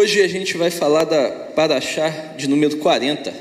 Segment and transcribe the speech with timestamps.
[0.00, 3.34] Hoje a gente vai falar da Paraxá de número 40.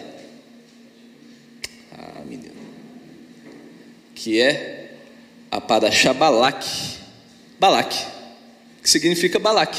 [1.91, 2.55] Ah, menino.
[4.15, 4.97] Que é
[5.51, 6.65] a Paraxá Balac.
[7.59, 7.95] Balac,
[8.81, 9.77] que significa Balac.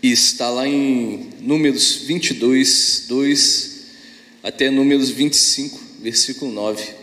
[0.00, 3.86] E está lá em Números 22, 2
[4.44, 6.94] até Números 25, versículo 9.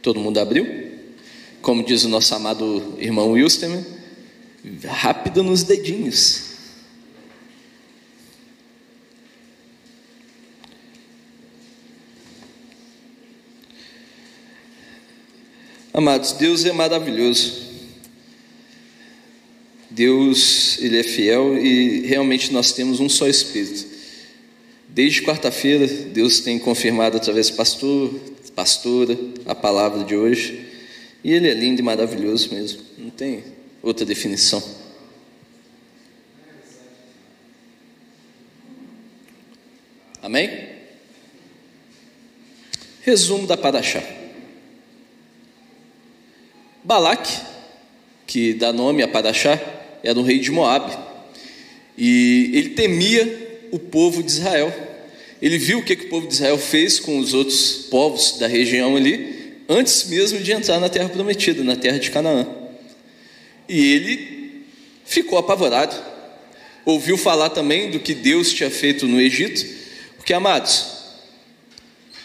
[0.00, 0.83] Todo mundo abriu?
[1.64, 3.82] Como diz o nosso amado irmão Wilson,
[4.84, 6.42] rápido nos dedinhos.
[15.94, 17.62] Amados, Deus é maravilhoso.
[19.88, 23.86] Deus, Ele é fiel e realmente nós temos um só Espírito.
[24.86, 28.14] Desde quarta-feira, Deus tem confirmado através do pastor,
[28.54, 30.63] pastora, a palavra de hoje.
[31.24, 32.82] E Ele é lindo e maravilhoso mesmo.
[32.98, 33.42] Não tem
[33.82, 34.62] outra definição.
[40.22, 40.68] Amém?
[43.02, 44.02] Resumo da Paraxá.
[46.82, 47.28] Balac,
[48.26, 49.60] que dá nome a Paraxá,
[50.02, 50.96] era um rei de Moab.
[51.96, 54.72] E ele temia o povo de Israel.
[55.40, 58.46] Ele viu o que, que o povo de Israel fez com os outros povos da
[58.46, 62.46] região ali, antes mesmo de entrar na terra prometida, na terra de Canaã.
[63.68, 64.64] E ele
[65.04, 65.94] ficou apavorado.
[66.84, 69.64] Ouviu falar também do que Deus tinha feito no Egito,
[70.16, 70.86] porque, amados,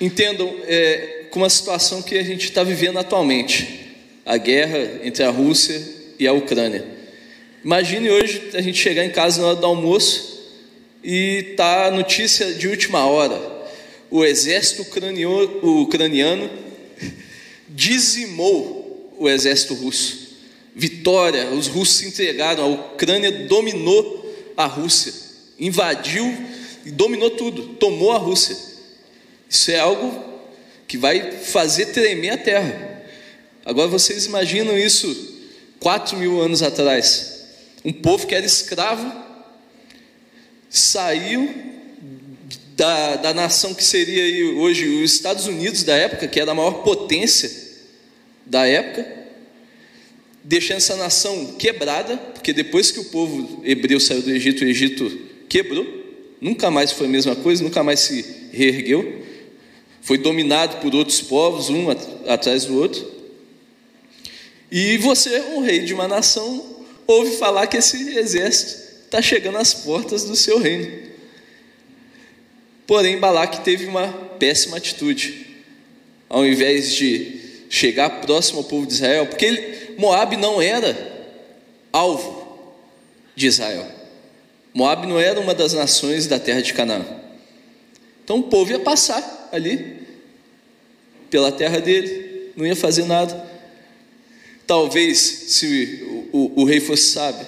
[0.02, 3.88] entendam é, com a situação que a gente está vivendo atualmente
[4.26, 5.82] a guerra entre a Rússia
[6.18, 6.86] e a Ucrânia.
[7.64, 10.40] Imagine hoje a gente chegar em casa na hora do almoço
[11.04, 13.40] e tá a notícia de última hora.
[14.12, 14.82] O exército
[15.62, 16.50] ucraniano
[17.80, 20.38] dizimou o exército russo.
[20.76, 25.14] Vitória, os russos se entregaram, a Ucrânia dominou a Rússia,
[25.58, 26.26] invadiu
[26.86, 28.58] e dominou tudo, tomou a Rússia.
[29.50, 30.24] Isso é algo
[30.88, 33.04] que vai fazer tremer a terra.
[33.64, 35.38] Agora vocês imaginam isso
[35.80, 37.46] quatro mil anos atrás.
[37.86, 39.10] Um povo que era escravo
[40.70, 41.50] saiu
[42.76, 46.84] da, da nação que seria hoje os Estados Unidos da época, que era a maior
[46.84, 47.69] potência
[48.50, 49.06] da época,
[50.44, 55.20] deixando essa nação quebrada, porque depois que o povo hebreu saiu do Egito, o Egito
[55.48, 55.86] quebrou,
[56.42, 59.24] nunca mais foi a mesma coisa, nunca mais se reergueu,
[60.02, 61.88] foi dominado por outros povos, um
[62.28, 63.08] atrás do outro.
[64.72, 69.74] E você, um rei de uma nação, ouve falar que esse exército está chegando às
[69.74, 71.10] portas do seu reino.
[72.88, 74.08] Porém, Balaque teve uma
[74.40, 75.46] péssima atitude.
[76.28, 77.39] Ao invés de
[77.70, 80.98] chegar próximo ao povo de Israel, porque ele, Moab não era
[81.94, 82.68] alvo
[83.36, 83.88] de Israel.
[84.74, 87.06] Moab não era uma das nações da terra de Canaã.
[88.24, 90.00] Então o povo ia passar ali
[91.30, 93.48] pela terra dele, não ia fazer nada.
[94.66, 97.48] Talvez, se o, o, o rei fosse sábio,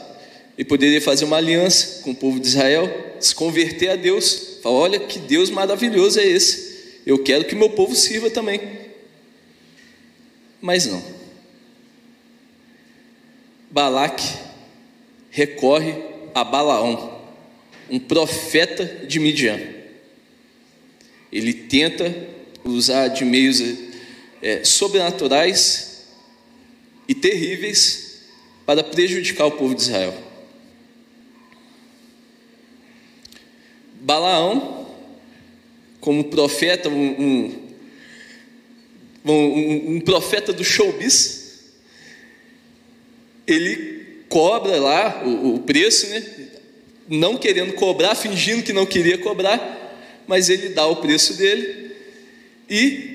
[0.57, 4.59] ele poderia fazer uma aliança com o povo de Israel, se converter a Deus.
[4.61, 6.99] Falar: olha que Deus maravilhoso é esse.
[7.05, 8.80] Eu quero que meu povo sirva também.
[10.61, 11.03] Mas não.
[13.71, 14.27] Balaque
[15.31, 15.95] recorre
[16.35, 17.19] a Balaão,
[17.89, 19.59] um profeta de Midian.
[21.31, 22.13] Ele tenta
[22.63, 23.61] usar de meios
[24.41, 26.05] é, sobrenaturais
[27.07, 28.21] e terríveis
[28.65, 30.31] para prejudicar o povo de Israel.
[34.01, 34.87] Balaão,
[35.99, 37.60] como profeta, um, um,
[39.25, 41.71] um, um profeta do showbiz,
[43.45, 46.23] ele cobra lá o, o preço, né?
[47.07, 51.91] não querendo cobrar, fingindo que não queria cobrar, mas ele dá o preço dele
[52.69, 53.11] e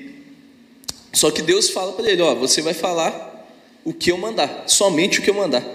[1.11, 3.49] só que Deus fala para ele, ó, você vai falar
[3.83, 5.65] o que eu mandar, somente o que eu mandar.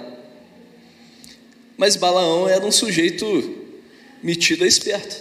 [1.77, 3.57] Mas Balaão era um sujeito
[4.23, 5.21] metido a esperto.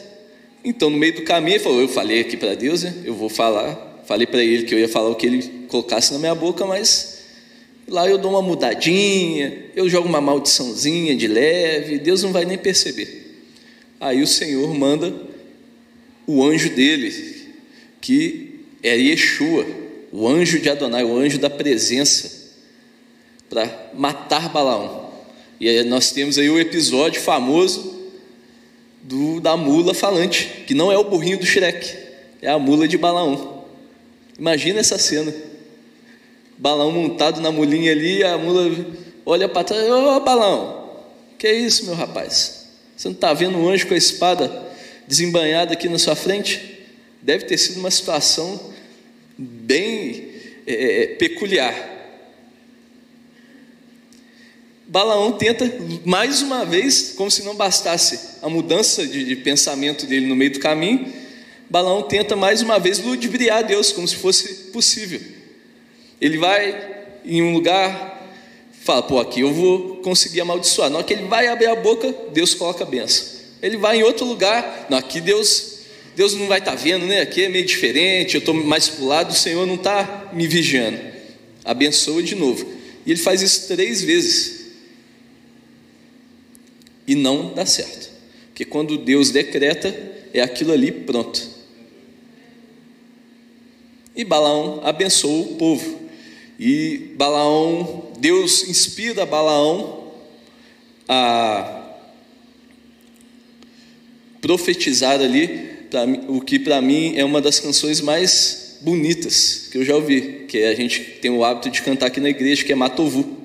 [0.64, 2.94] Então, no meio do caminho, ele falou: Eu falei aqui para Deus, né?
[3.04, 3.91] eu vou falar.
[4.12, 7.20] Falei para ele que eu ia falar o que ele colocasse na minha boca, mas
[7.88, 12.58] lá eu dou uma mudadinha, eu jogo uma maldiçãozinha de leve, Deus não vai nem
[12.58, 13.46] perceber.
[14.02, 15.16] Aí o Senhor manda
[16.28, 17.54] o anjo dele,
[18.02, 19.66] que é Yeshua,
[20.12, 22.52] o anjo de Adonai, o anjo da presença
[23.50, 25.10] para matar Balaão.
[25.58, 28.10] E aí nós temos aí o episódio famoso
[29.02, 31.96] do, da mula falante, que não é o burrinho do Shrek,
[32.42, 33.51] é a mula de Balaão.
[34.42, 35.32] Imagina essa cena.
[36.58, 38.72] Balaão montado na mulinha ali, a mula
[39.24, 41.00] olha para trás, ô Balaão,
[41.38, 42.66] que é isso, meu rapaz?
[42.98, 44.68] Você não está vendo um anjo com a espada
[45.08, 46.80] desembanhada aqui na sua frente?
[47.22, 48.74] Deve ter sido uma situação
[49.38, 50.32] bem
[50.66, 51.76] é, é peculiar.
[54.88, 55.72] Balaão tenta
[56.04, 60.54] mais uma vez, como se não bastasse a mudança de, de pensamento dele no meio
[60.54, 61.21] do caminho,
[61.72, 65.22] Balaão tenta mais uma vez ludibriar Deus, como se fosse possível.
[66.20, 68.30] Ele vai em um lugar,
[68.82, 70.90] fala, pô, aqui eu vou conseguir amaldiçoar.
[70.90, 73.26] Na hora que ele vai abrir a boca, Deus coloca a benção.
[73.62, 75.84] Ele vai em outro lugar, não, aqui Deus,
[76.14, 77.22] Deus não vai estar tá vendo, né?
[77.22, 80.48] Aqui é meio diferente, eu estou mais para o lado, o Senhor não está me
[80.48, 81.00] vigiando.
[81.64, 82.68] Abençoa de novo.
[83.06, 84.74] E ele faz isso três vezes.
[87.08, 88.10] E não dá certo.
[88.48, 89.96] Porque quando Deus decreta,
[90.34, 91.61] é aquilo ali pronto.
[94.16, 96.00] E Balaão abençoou o povo.
[96.60, 100.12] E Balaão, Deus inspira Balaão
[101.08, 101.82] a
[104.42, 105.72] profetizar ali
[106.28, 110.58] o que para mim é uma das canções mais bonitas que eu já ouvi, que
[110.58, 113.38] é, a gente tem o hábito de cantar aqui na igreja, que é Matovu,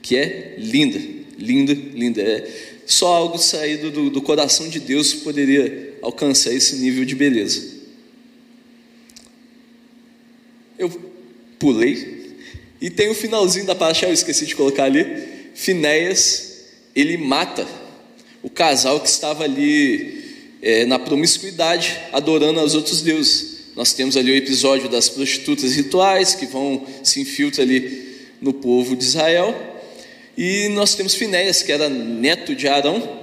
[0.00, 1.00] que é linda,
[1.38, 2.22] linda, linda.
[2.22, 2.48] É
[2.86, 7.77] só algo saído do, do coração de Deus poderia alcançar esse nível de beleza.
[10.78, 10.90] Eu
[11.58, 12.18] pulei
[12.80, 15.04] e tem o finalzinho da paraxá, eu esqueci de colocar ali.
[15.54, 17.66] Finéias, ele mata
[18.42, 20.24] o casal que estava ali
[20.62, 23.58] é, na promiscuidade, adorando aos outros deuses.
[23.74, 28.94] Nós temos ali o episódio das prostitutas rituais que vão se infiltrar ali no povo
[28.94, 29.54] de Israel.
[30.36, 33.18] E nós temos Finéias, que era neto de Arão.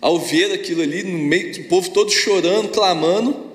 [0.00, 3.45] Ao ver aquilo ali, no meio do povo todo chorando, clamando,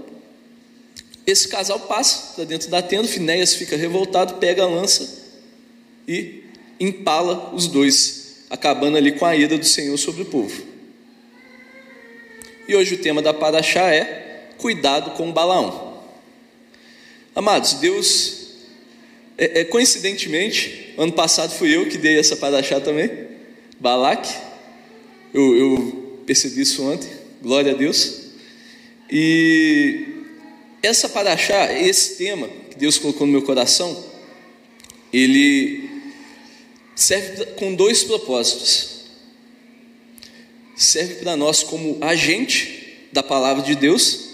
[1.26, 5.22] esse casal passa para dentro da tenda, Finéias fica revoltado, pega a lança
[6.08, 6.44] e
[6.80, 10.64] empala os dois, acabando ali com a ira do Senhor sobre o povo.
[12.68, 16.02] E hoje o tema da Paraxá é cuidado com Balaão.
[17.36, 18.48] Amados, Deus,
[19.38, 23.10] é, é, coincidentemente, ano passado fui eu que dei essa Paraxá também,
[23.80, 24.34] Balaque,
[25.34, 27.10] eu, eu percebi isso ontem,
[27.42, 28.22] glória a Deus.
[29.10, 30.11] E
[30.82, 34.04] essa Paraxá, esse tema que Deus colocou no meu coração,
[35.14, 35.90] ele
[36.96, 38.92] serve com dois propósitos
[40.82, 44.32] serve para nós como agente da palavra de Deus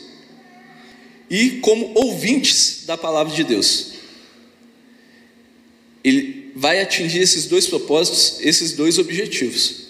[1.30, 3.94] e como ouvintes da palavra de Deus.
[6.04, 9.87] Ele vai atingir esses dois propósitos, esses dois objetivos.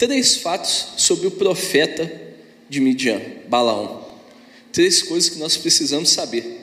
[0.00, 2.10] Três fatos sobre o profeta
[2.70, 3.20] de Midian,
[3.50, 4.08] Balaão.
[4.72, 6.58] Três coisas que nós precisamos saber.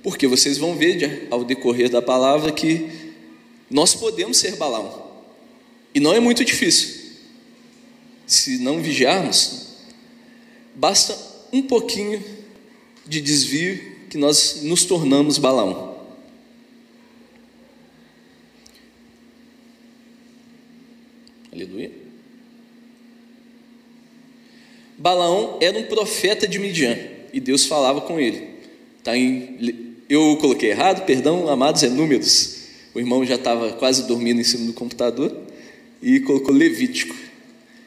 [0.00, 2.88] Porque vocês vão ver ao decorrer da palavra que
[3.68, 5.10] nós podemos ser Balaão.
[5.92, 7.16] E não é muito difícil.
[8.28, 9.70] Se não vigiarmos,
[10.72, 11.18] basta
[11.52, 12.22] um pouquinho
[13.04, 15.98] de desvio que nós nos tornamos Balaão.
[21.52, 22.03] Aleluia.
[24.96, 26.96] Balaão era um profeta de Midian
[27.32, 28.48] e Deus falava com ele.
[28.98, 32.64] Está em eu coloquei errado, perdão, amados, é números.
[32.94, 35.34] O irmão já estava quase dormindo em cima do computador
[36.02, 37.16] e colocou Levítico.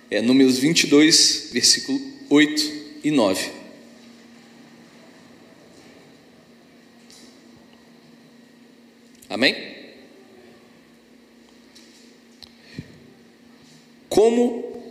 [0.10, 2.00] É números 22, versículo
[2.30, 2.74] 8
[3.04, 3.52] e 9.
[9.30, 9.56] Amém?
[14.10, 14.82] Como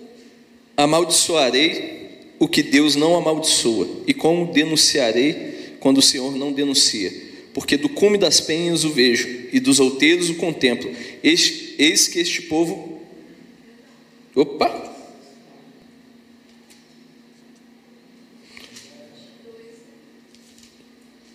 [0.77, 1.96] amaldiçoarei
[2.39, 3.89] o que Deus não amaldiçoa?
[4.07, 7.27] E como denunciarei quando o Senhor não denuncia?
[7.57, 10.95] porque do cume das penhas o vejo, e dos outeiros o contemplo.
[11.23, 13.01] Eis, eis que este povo.
[14.35, 14.95] Opa!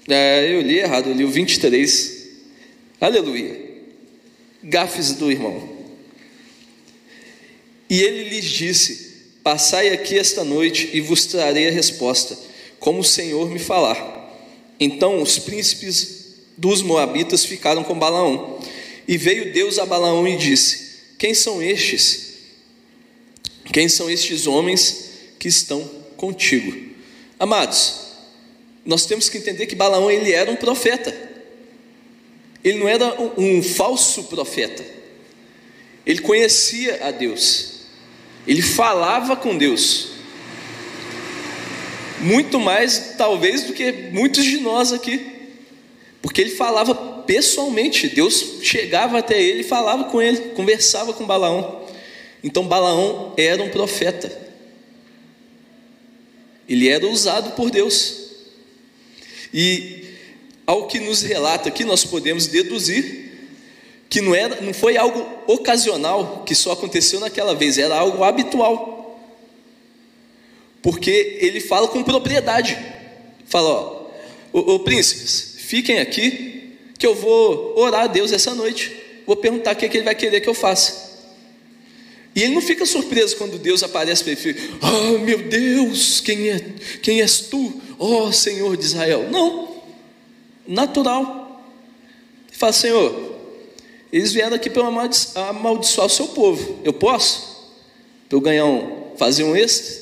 [0.08, 2.30] É, eu li errado, eu li o 23.
[3.02, 3.60] Aleluia.
[4.64, 5.76] Gafes do irmão.
[7.90, 9.11] E ele lhes disse:
[9.44, 12.38] Passai aqui esta noite e vos trarei a resposta,
[12.80, 14.20] como o Senhor me falar.
[14.80, 18.60] Então os príncipes dos Moabitas ficaram com Balaão.
[19.08, 22.32] E veio Deus a Balaão e disse: Quem são estes?
[23.74, 26.92] Quem são estes homens que estão contigo?
[27.40, 27.96] Amados,
[28.86, 31.30] nós temos que entender que Balaão ele era um profeta.
[32.64, 34.86] Ele não era um, falso profeta.
[36.06, 37.81] Ele conhecia a Deus.
[38.48, 40.10] Ele falava com Deus.
[42.22, 45.26] muito mais, talvez, do que muitos de nós aqui,
[46.22, 46.94] porque ele falava
[47.26, 51.84] pessoalmente, Deus chegava até ele e falava com ele, conversava com Balaão.
[52.44, 54.32] Então, Balaão era um profeta,
[56.70, 58.18] ele era usado por Deus,
[59.54, 60.06] e
[60.66, 63.21] ao que nos relata aqui, nós podemos deduzir
[64.12, 69.18] que não, era, não foi algo ocasional, que só aconteceu naquela vez, era algo habitual.
[70.82, 72.78] Porque ele fala com propriedade.
[73.46, 74.08] Fala, ó,
[74.52, 78.92] ô, ô príncipes, fiquem aqui, que eu vou orar a Deus essa noite.
[79.26, 81.22] Vou perguntar o que, é que ele vai querer que eu faça.
[82.36, 86.60] E ele não fica surpreso quando Deus aparece para ele Ah, meu Deus, quem, é,
[87.02, 89.30] quem és tu, ó oh, Senhor de Israel?
[89.32, 89.82] Não,
[90.68, 91.64] natural.
[92.50, 93.31] Ele fala, Senhor,
[94.12, 96.80] eles vieram aqui para amaldiçoar o seu povo.
[96.84, 97.72] Eu posso?
[98.28, 100.02] Para eu ganhar um, fazer um extra?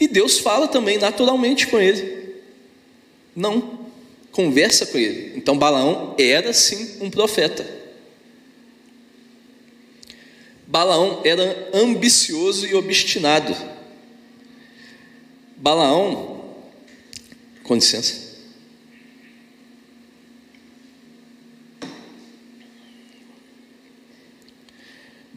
[0.00, 2.36] E Deus fala também naturalmente com ele.
[3.34, 3.86] Não,
[4.32, 5.36] conversa com ele.
[5.36, 7.66] Então Balaão era sim um profeta.
[10.66, 13.56] Balaão era ambicioso e obstinado.
[15.56, 16.54] Balaão,
[17.62, 18.27] com licença.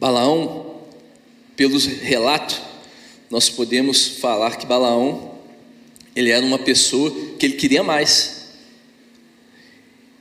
[0.02, 0.82] Balaão,
[1.54, 2.60] pelos relatos,
[3.30, 5.38] nós podemos falar que Balaão,
[6.16, 8.48] ele era uma pessoa que ele queria mais.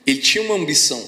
[0.06, 1.04] Ele tinha uma ambição.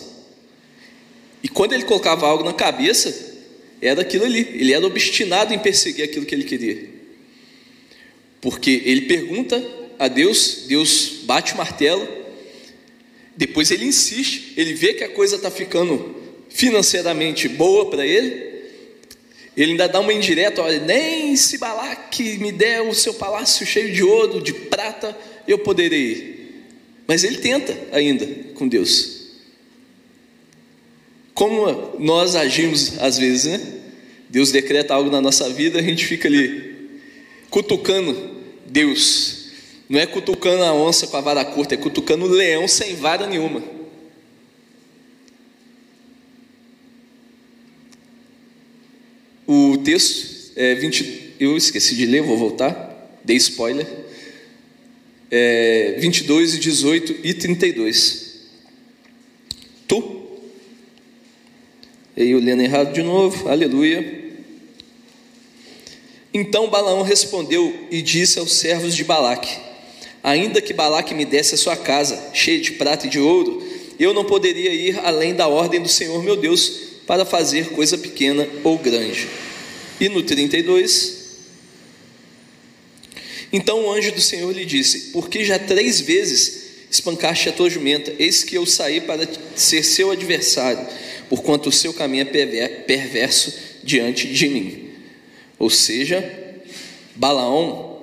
[1.43, 3.35] E quando ele colocava algo na cabeça,
[3.79, 4.39] era aquilo ali.
[4.39, 6.89] Ele era obstinado em perseguir aquilo que ele queria.
[8.41, 9.63] Porque ele pergunta
[9.99, 12.07] a Deus, Deus bate o martelo,
[13.37, 16.15] depois ele insiste, ele vê que a coisa está ficando
[16.49, 18.52] financeiramente boa para ele,
[19.55, 23.93] ele ainda dá uma indireta, olha, nem se Balaque me der o seu palácio cheio
[23.93, 25.15] de ouro, de prata,
[25.47, 26.65] eu poderei ir.
[27.07, 29.23] Mas ele tenta ainda com Deus.
[31.33, 33.79] Como nós agimos às vezes, né?
[34.29, 36.73] Deus decreta algo na nossa vida, a gente fica ali
[37.49, 38.31] cutucando
[38.65, 39.51] Deus.
[39.87, 43.27] Não é cutucando a onça com a vara curta, é cutucando o leão sem vara
[43.27, 43.61] nenhuma.
[49.45, 53.85] O texto é 20, eu esqueci de ler, vou voltar, dei spoiler.
[55.29, 58.33] É 22, 18 e 32.
[59.87, 60.23] Tu?
[62.15, 64.23] E eu lendo errado de novo, aleluia.
[66.33, 69.57] Então Balaão respondeu e disse aos servos de Balaque:
[70.23, 73.61] Ainda que Balaque me desse a sua casa, cheia de prata e de ouro,
[73.99, 78.47] eu não poderia ir além da ordem do Senhor meu Deus, para fazer coisa pequena
[78.63, 79.27] ou grande.
[79.99, 81.23] E no 32,
[83.51, 88.13] então o anjo do Senhor lhe disse: Porque já três vezes espancaste a tua jumenta,
[88.17, 90.85] eis que eu saí para ser seu adversário,
[91.29, 94.89] porquanto o seu caminho é perverso diante de mim.
[95.59, 96.23] Ou seja,
[97.15, 98.01] Balaão,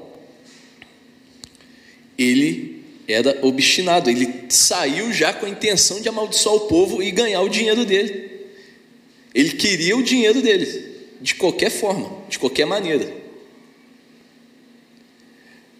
[2.16, 7.42] ele era obstinado, ele saiu já com a intenção de amaldiçoar o povo e ganhar
[7.42, 8.29] o dinheiro dele.
[9.34, 13.20] Ele queria o dinheiro dele, de qualquer forma, de qualquer maneira.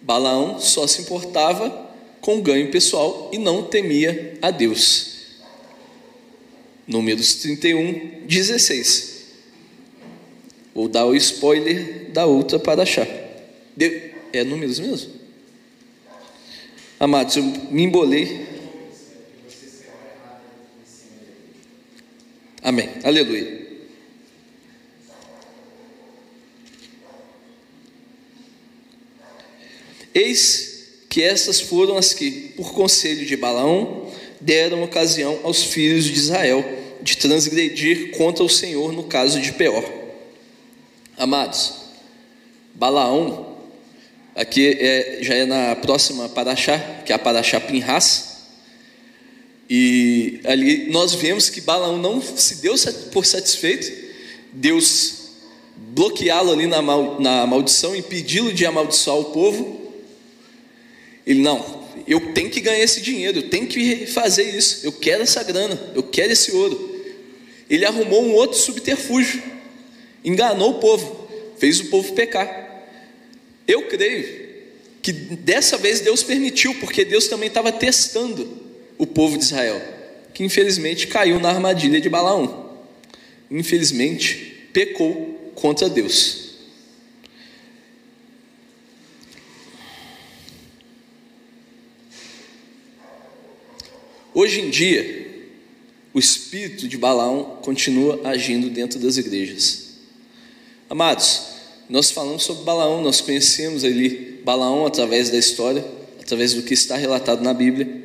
[0.01, 1.89] Balaão só se importava
[2.21, 5.11] com o ganho pessoal e não temia a Deus.
[6.87, 9.11] Números 31, 16.
[10.73, 13.07] Vou dar o spoiler da outra para achar.
[14.33, 15.11] É números mesmo?
[16.99, 18.45] Amados, eu me embolei
[22.61, 22.89] Amém.
[23.03, 23.61] Aleluia.
[30.13, 30.71] Eis
[31.09, 36.63] que essas foram as que, por conselho de Balaão, deram ocasião aos filhos de Israel
[37.01, 39.83] de transgredir contra o Senhor no caso de Peor.
[41.17, 41.73] Amados,
[42.73, 43.57] Balaão,
[44.35, 48.30] aqui é, já é na próxima Paraxá, que é a Paraxá Pinhas,
[49.73, 52.75] e ali nós vemos que Balaão não se deu
[53.13, 53.89] por satisfeito,
[54.51, 55.29] Deus
[55.77, 59.93] bloqueá-lo ali na, mal, na maldição, impedi-lo de amaldiçoar o povo.
[61.25, 65.23] Ele, não, eu tenho que ganhar esse dinheiro, eu tenho que fazer isso, eu quero
[65.23, 67.01] essa grana, eu quero esse ouro.
[67.69, 69.41] Ele arrumou um outro subterfúgio,
[70.21, 72.83] enganou o povo, fez o povo pecar.
[73.65, 74.49] Eu creio
[75.01, 78.69] que dessa vez Deus permitiu, porque Deus também estava testando
[79.01, 79.81] o povo de Israel,
[80.31, 82.69] que infelizmente caiu na armadilha de Balaão.
[83.49, 86.51] Infelizmente, pecou contra Deus.
[94.35, 95.49] Hoje em dia,
[96.13, 99.95] o espírito de Balaão continua agindo dentro das igrejas.
[100.87, 101.47] Amados,
[101.89, 105.83] nós falamos sobre Balaão, nós conhecemos ali Balaão através da história,
[106.21, 108.00] através do que está relatado na Bíblia.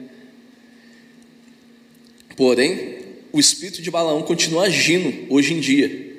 [2.36, 2.98] Porém,
[3.32, 6.14] o espírito de Balaão continua agindo hoje em dia.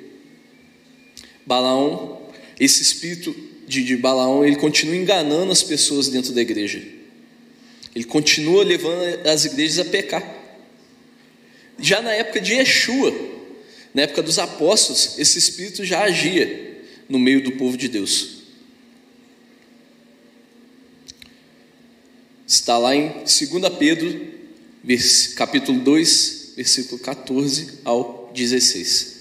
[1.46, 2.20] Balaão,
[2.58, 3.34] esse espírito
[3.66, 6.82] de, de Balaão, ele continua enganando as pessoas dentro da igreja.
[7.94, 10.36] Ele continua levando as igrejas a pecar.
[11.78, 13.14] Já na época de Yeshua,
[13.94, 18.38] na época dos apóstolos, esse espírito já agia no meio do povo de Deus.
[22.46, 23.38] Está lá em 2
[23.78, 24.37] Pedro,
[25.34, 29.18] capítulo 2, versículo 14 ao 16.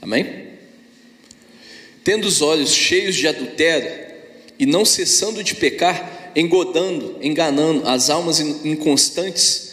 [0.00, 0.48] Amém?
[2.02, 4.16] Tendo os olhos cheios de adultério
[4.58, 9.70] e não cessando de pecar, engodando, enganando as almas inconstantes,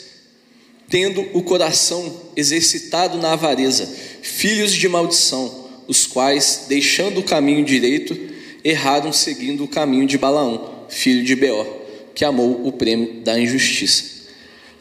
[0.89, 3.86] tendo o coração exercitado na avareza,
[4.24, 8.17] filhos de maldição, os quais, deixando o caminho direito,
[8.63, 11.67] erraram seguindo o caminho de Balaão, filho de Beor,
[12.15, 14.03] que amou o prêmio da injustiça.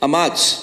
[0.01, 0.61] Amados,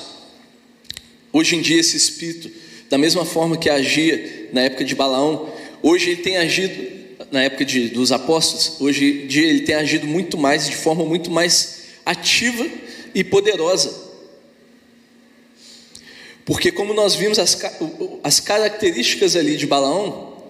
[1.31, 2.49] hoje em dia esse espírito,
[2.89, 7.00] da mesma forma que agia na época de Balaão, hoje ele tem agido,
[7.31, 11.31] na época de, dos apóstolos, hoje dia ele tem agido muito mais, de forma muito
[11.31, 12.69] mais ativa
[13.15, 14.11] e poderosa.
[16.43, 17.57] Porque, como nós vimos as,
[18.21, 20.43] as características ali de Balaão,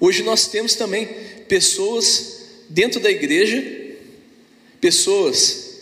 [0.00, 1.06] hoje nós temos também
[1.46, 3.62] pessoas dentro da igreja,
[4.80, 5.72] pessoas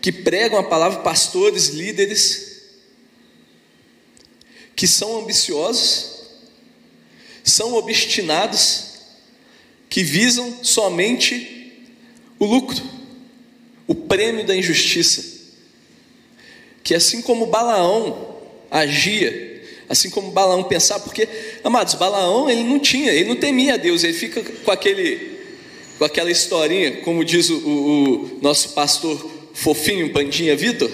[0.00, 2.62] que pregam a palavra, pastores, líderes,
[4.76, 6.20] que são ambiciosos,
[7.42, 8.85] são obstinados,
[9.88, 11.72] que visam somente
[12.38, 12.82] o lucro,
[13.86, 15.36] o prêmio da injustiça.
[16.82, 18.36] Que assim como Balaão
[18.70, 21.28] agia, assim como Balaão pensava, porque,
[21.64, 25.38] amados, Balaão ele não tinha, ele não temia a Deus, ele fica com aquele,
[25.98, 30.90] com aquela historinha, como diz o, o nosso pastor fofinho, Pandinha Vitor,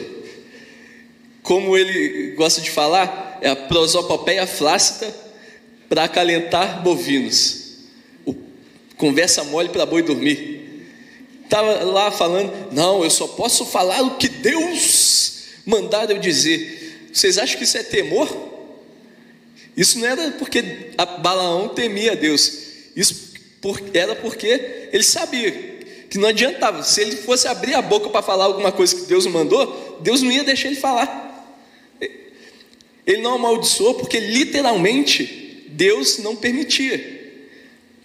[1.42, 5.12] como ele gosta de falar, é a prosopopeia flácida
[5.88, 7.62] para acalentar bovinos.
[9.02, 10.86] Conversa mole para boi dormir.
[11.42, 17.08] Estava lá falando, não, eu só posso falar o que Deus mandar eu dizer.
[17.12, 18.30] Vocês acham que isso é temor?
[19.76, 20.62] Isso não era porque
[21.18, 22.52] Balaão temia Deus.
[22.94, 23.32] Isso
[23.92, 25.50] era porque ele sabia
[26.08, 26.84] que não adiantava.
[26.84, 30.30] Se ele fosse abrir a boca para falar alguma coisa que Deus mandou, Deus não
[30.30, 31.58] ia deixar ele falar.
[33.04, 37.12] Ele não amaldiçoou porque literalmente Deus não permitia.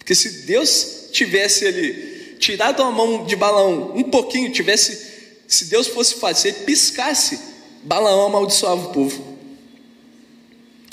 [0.08, 5.06] Porque se Deus tivesse ali tirado a mão de Balaão um pouquinho, tivesse,
[5.46, 7.38] se Deus fosse fazer, piscasse,
[7.82, 9.36] Balaão amaldiçoava o povo.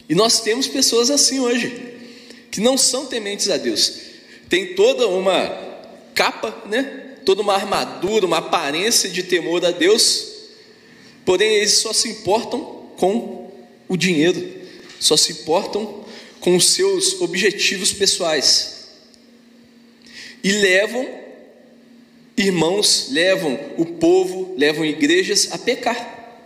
[0.10, 1.96] E nós temos pessoas assim hoje,
[2.52, 3.94] que não são tementes a Deus.
[4.50, 5.48] Tem toda uma
[6.14, 7.16] capa, né?
[7.24, 10.28] Toda uma armadura, uma aparência de temor a Deus.
[11.24, 13.50] Porém, eles só se importam com
[13.88, 14.46] o dinheiro,
[15.00, 16.04] só se importam
[16.42, 18.75] com os seus objetivos pessoais
[20.46, 21.10] e levam
[22.38, 26.38] irmãos, levam o povo, levam igrejas a pecar.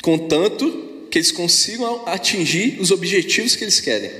[0.00, 4.12] Contanto que eles consigam atingir os objetivos que eles querem.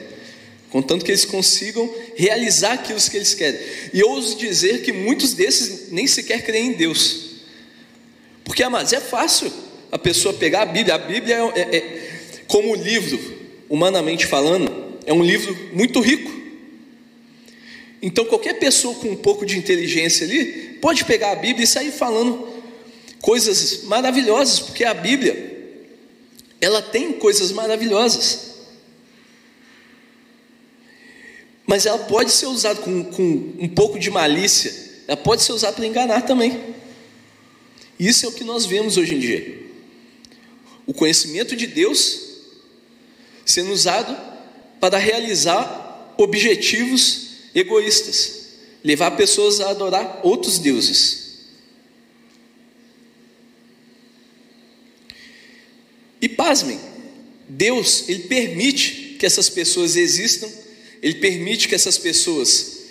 [0.70, 3.60] Contanto que eles consigam realizar aquilo que eles querem.
[3.94, 7.42] E ouso dizer que muitos desses nem sequer creem em Deus.
[8.42, 9.52] Porque, amados, é fácil
[9.92, 10.96] a pessoa pegar a Bíblia.
[10.96, 12.00] A Bíblia é, é, é
[12.48, 13.20] como livro,
[13.68, 16.41] humanamente falando, é um livro muito rico.
[18.02, 21.92] Então, qualquer pessoa com um pouco de inteligência ali pode pegar a Bíblia e sair
[21.92, 22.48] falando
[23.20, 25.52] coisas maravilhosas, porque a Bíblia
[26.60, 28.50] ela tem coisas maravilhosas.
[31.64, 34.74] Mas ela pode ser usada com, com um pouco de malícia,
[35.06, 36.74] ela pode ser usada para enganar também.
[37.98, 39.62] Isso é o que nós vemos hoje em dia.
[40.84, 42.20] O conhecimento de Deus
[43.46, 44.16] sendo usado
[44.80, 47.21] para realizar objetivos
[47.54, 48.42] egoístas,
[48.82, 51.22] levar pessoas a adorar outros deuses.
[56.20, 56.80] E pasmem,
[57.48, 60.48] Deus, Ele permite que essas pessoas existam,
[61.02, 62.82] Ele permite que essas pessoas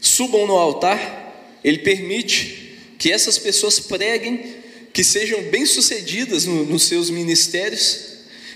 [0.00, 4.56] subam no altar, Ele permite que essas pessoas preguem,
[4.92, 8.00] que sejam bem-sucedidas no, nos seus ministérios,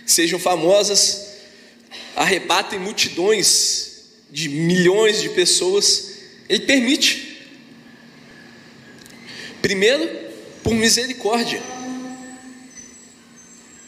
[0.05, 1.29] sejam famosas,
[2.17, 3.94] arrebatem multidões
[4.35, 6.19] de milhões de pessoas.
[6.49, 7.47] Ele permite.
[9.63, 10.11] Primeiro,
[10.61, 11.63] por misericórdia.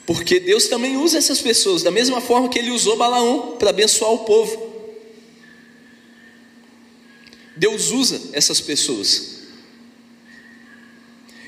[0.06, 4.12] Porque Deus também usa essas pessoas, da mesma forma que ele usou Balaão para abençoar
[4.12, 4.72] o povo.
[7.56, 9.40] Deus usa essas pessoas.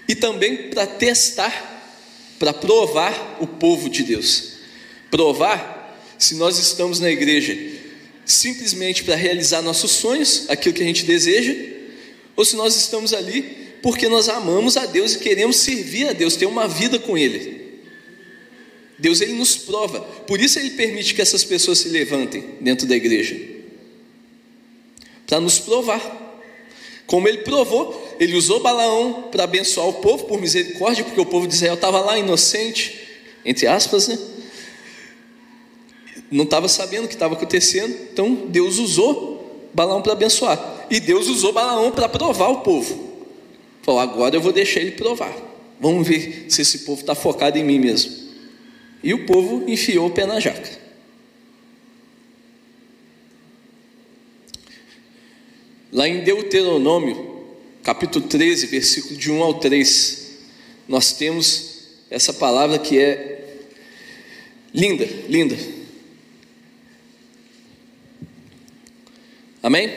[0.08, 1.52] E também para testar,
[2.36, 4.54] para provar o povo de Deus.
[5.08, 7.77] Provar se nós estamos na igreja
[8.28, 11.54] simplesmente para realizar nossos sonhos, aquilo que a gente deseja,
[12.36, 16.36] ou se nós estamos ali porque nós amamos a Deus e queremos servir a Deus,
[16.36, 17.58] ter uma vida com Ele.
[18.98, 22.96] Deus ele nos prova, por isso ele permite que essas pessoas se levantem dentro da
[22.96, 23.38] igreja
[25.24, 26.26] para nos provar.
[27.06, 31.46] Como ele provou, ele usou Balaão para abençoar o povo por misericórdia, porque o povo
[31.46, 32.98] de Israel estava lá inocente,
[33.44, 34.18] entre aspas, né?
[36.30, 41.28] Não estava sabendo o que estava acontecendo, então Deus usou Balaão para abençoar, e Deus
[41.28, 43.08] usou Balaão para provar o povo.
[43.82, 45.34] Falou: agora eu vou deixar ele provar.
[45.80, 48.12] Vamos ver se esse povo está focado em mim mesmo.
[49.02, 50.78] E o povo enfiou o pé na jaca.
[55.90, 57.46] Lá em Deuteronômio,
[57.82, 60.38] capítulo 13, versículo de 1 ao 3,
[60.86, 63.64] nós temos essa palavra que é
[64.74, 65.56] linda, linda.
[69.62, 69.90] Amém?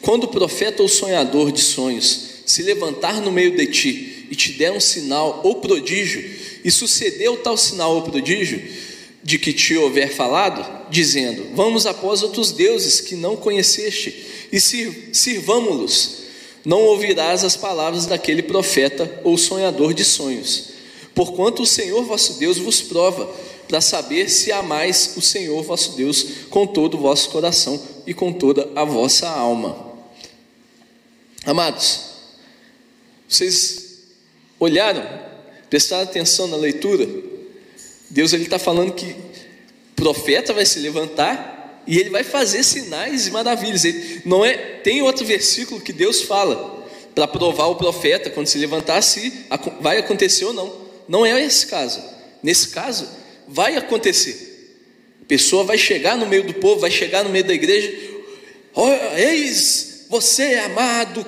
[0.00, 4.52] Quando o profeta ou sonhador de sonhos se levantar no meio de ti e te
[4.52, 8.62] der um sinal ou prodígio, e sucedeu tal sinal ou prodígio
[9.22, 16.22] de que te houver falado, dizendo: Vamos após outros deuses que não conheceste e sirvamo-los.
[16.64, 20.68] Não ouvirás as palavras daquele profeta ou sonhador de sonhos,
[21.12, 23.28] porquanto o Senhor vosso Deus vos prova,
[23.72, 28.30] para saber se amais o Senhor vosso Deus com todo o vosso coração e com
[28.30, 29.94] toda a vossa alma.
[31.42, 32.00] Amados,
[33.26, 34.02] vocês
[34.60, 35.02] olharam,
[35.70, 37.08] prestaram atenção na leitura?
[38.10, 39.16] Deus ele está falando que
[39.96, 43.86] profeta vai se levantar e ele vai fazer sinais e maravilhas.
[43.86, 44.52] Ele, não é?
[44.52, 49.32] Tem outro versículo que Deus fala para provar o profeta quando se levantar se
[49.80, 50.70] vai acontecer ou não.
[51.08, 52.02] Não é esse caso.
[52.42, 53.21] Nesse caso,
[53.52, 54.50] vai acontecer.
[55.22, 57.92] A pessoa vai chegar no meio do povo, vai chegar no meio da igreja.
[58.74, 61.24] Oh, eis você é amado,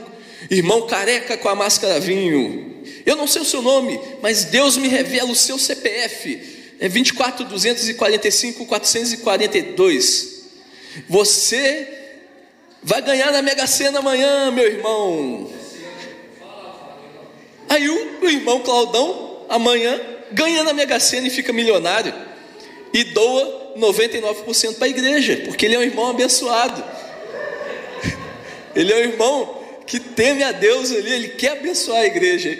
[0.51, 2.83] irmão careca com a máscara vinho.
[3.07, 6.75] Eu não sei o seu nome, mas Deus me revela o seu CPF.
[6.81, 10.45] É 24 245 442.
[11.09, 11.89] Você
[12.83, 15.51] vai ganhar na Mega Sena amanhã, meu irmão.
[17.69, 20.01] Aí o, o irmão Claudão, amanhã,
[20.35, 22.13] ganha na Mega Sena e fica milionário.
[22.93, 26.85] E doa 99% para a igreja, porque ele é um irmão abençoado.
[28.75, 32.57] Ele é um irmão que teme a Deus ali, ele quer abençoar a igreja.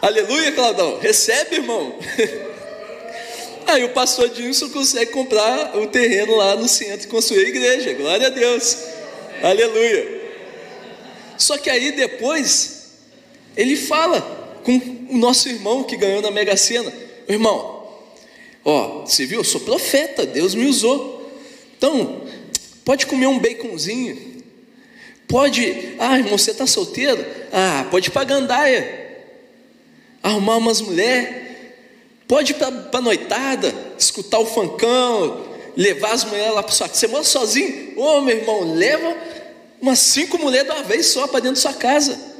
[0.00, 0.98] Aleluia, Claudão.
[0.98, 1.98] Recebe, irmão.
[3.66, 7.94] Aí o pastor Dilson consegue comprar o terreno lá no centro e construir a igreja.
[7.94, 8.76] Glória a Deus.
[9.42, 10.22] Aleluia.
[11.38, 12.90] Só que aí depois
[13.56, 16.92] ele fala com o nosso irmão que ganhou na Mega Sena.
[17.28, 17.88] Irmão,
[18.64, 19.40] ó, você viu?
[19.40, 21.30] Eu sou profeta, Deus me usou.
[21.76, 22.22] Então,
[22.84, 24.42] pode comer um baconzinho.
[25.28, 27.24] Pode, ah, irmão, você está solteiro?
[27.52, 29.04] Ah, pode ir para gandaia.
[30.22, 31.44] Arrumar umas mulheres
[32.26, 35.44] Pode ir para a noitada, escutar o funkão,
[35.76, 37.00] levar as mulheres lá para sua casa.
[37.00, 37.92] Você mora sozinho?
[37.96, 39.14] Ô oh, meu irmão, leva
[39.80, 42.33] umas cinco mulheres de uma vez só para dentro da sua casa.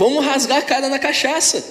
[0.00, 1.62] Vamos rasgar a cara na cachaça.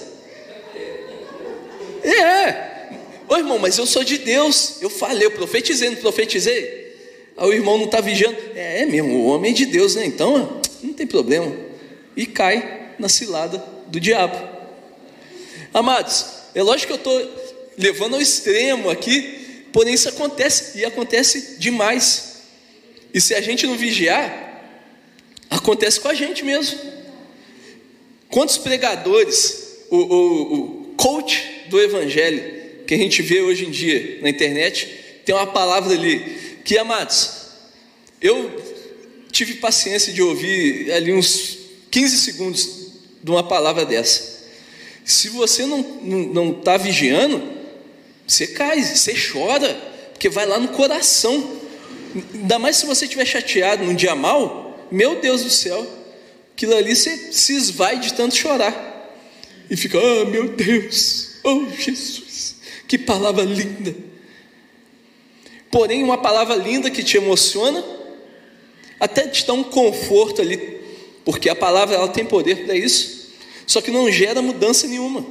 [2.04, 2.92] É.
[3.26, 4.80] Ô irmão, mas eu sou de Deus.
[4.80, 6.96] Eu falei, eu profetizei, não profetizei?
[7.36, 8.38] Aí o irmão não está vigiando.
[8.54, 10.06] É, é mesmo, o homem é de Deus, né?
[10.06, 11.52] Então, não tem problema.
[12.16, 14.38] E cai na cilada do diabo.
[15.74, 17.42] Amados, é lógico que eu estou
[17.76, 22.42] levando ao extremo aqui, porém isso acontece e acontece demais.
[23.12, 24.62] E se a gente não vigiar,
[25.50, 26.89] acontece com a gente mesmo.
[28.30, 34.18] Quantos pregadores, o, o, o coach do evangelho que a gente vê hoje em dia
[34.22, 34.88] na internet,
[35.24, 37.30] tem uma palavra ali que, amados,
[38.20, 38.50] eu
[39.32, 41.58] tive paciência de ouvir ali uns
[41.90, 42.68] 15 segundos
[43.22, 44.40] de uma palavra dessa.
[45.04, 47.42] Se você não está não, tá vigiando,
[48.26, 49.74] você cai, você chora,
[50.12, 51.58] porque vai lá no coração.
[52.34, 55.86] Ainda mais se você estiver chateado num dia mal, meu Deus do céu,
[56.60, 58.86] aquilo ali você se esvai de tanto chorar.
[59.70, 63.94] E fica, ah, meu Deus, oh Jesus, que palavra linda.
[65.70, 67.82] Porém, uma palavra linda que te emociona,
[68.98, 70.58] até te dá um conforto ali,
[71.24, 73.30] porque a palavra ela tem poder para isso,
[73.66, 75.24] só que não gera mudança nenhuma.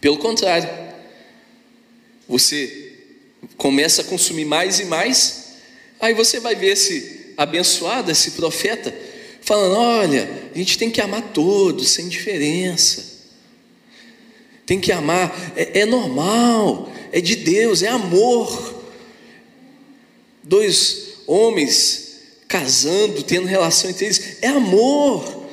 [0.00, 0.68] Pelo contrário,
[2.26, 2.94] você
[3.56, 5.54] começa a consumir mais e mais,
[6.00, 8.92] aí você vai ver esse abençoado, esse profeta,
[9.42, 13.10] falando: olha, a gente tem que amar todos, sem diferença.
[14.66, 18.80] Tem que amar, é, é normal, é de Deus, é amor
[20.50, 22.08] dois homens
[22.48, 25.46] casando, tendo relação entre eles, é amor.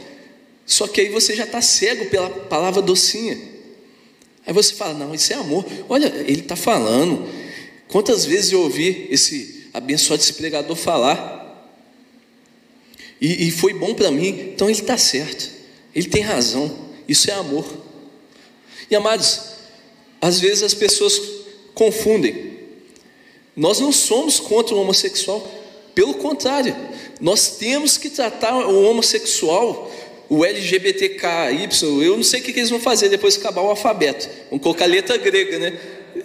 [0.65, 3.37] Só que aí você já está cego pela palavra docinha.
[4.45, 5.63] Aí você fala: Não, isso é amor.
[5.87, 7.29] Olha, ele está falando.
[7.87, 11.36] Quantas vezes eu ouvi esse abençoado esse pregador falar?
[13.19, 14.51] E, e foi bom para mim.
[14.53, 15.49] Então ele está certo.
[15.93, 16.71] Ele tem razão.
[17.07, 17.65] Isso é amor.
[18.89, 19.41] E amados,
[20.21, 21.19] às vezes as pessoas
[21.73, 22.57] confundem
[23.57, 25.51] nós não somos contra o homossexual,
[25.95, 26.75] pelo contrário,
[27.19, 29.91] nós temos que tratar o homossexual,
[30.29, 31.67] o LGBTKY,
[32.05, 34.85] eu não sei o que eles vão fazer depois que acabar o alfabeto, vão colocar
[34.85, 35.79] letra grega, né?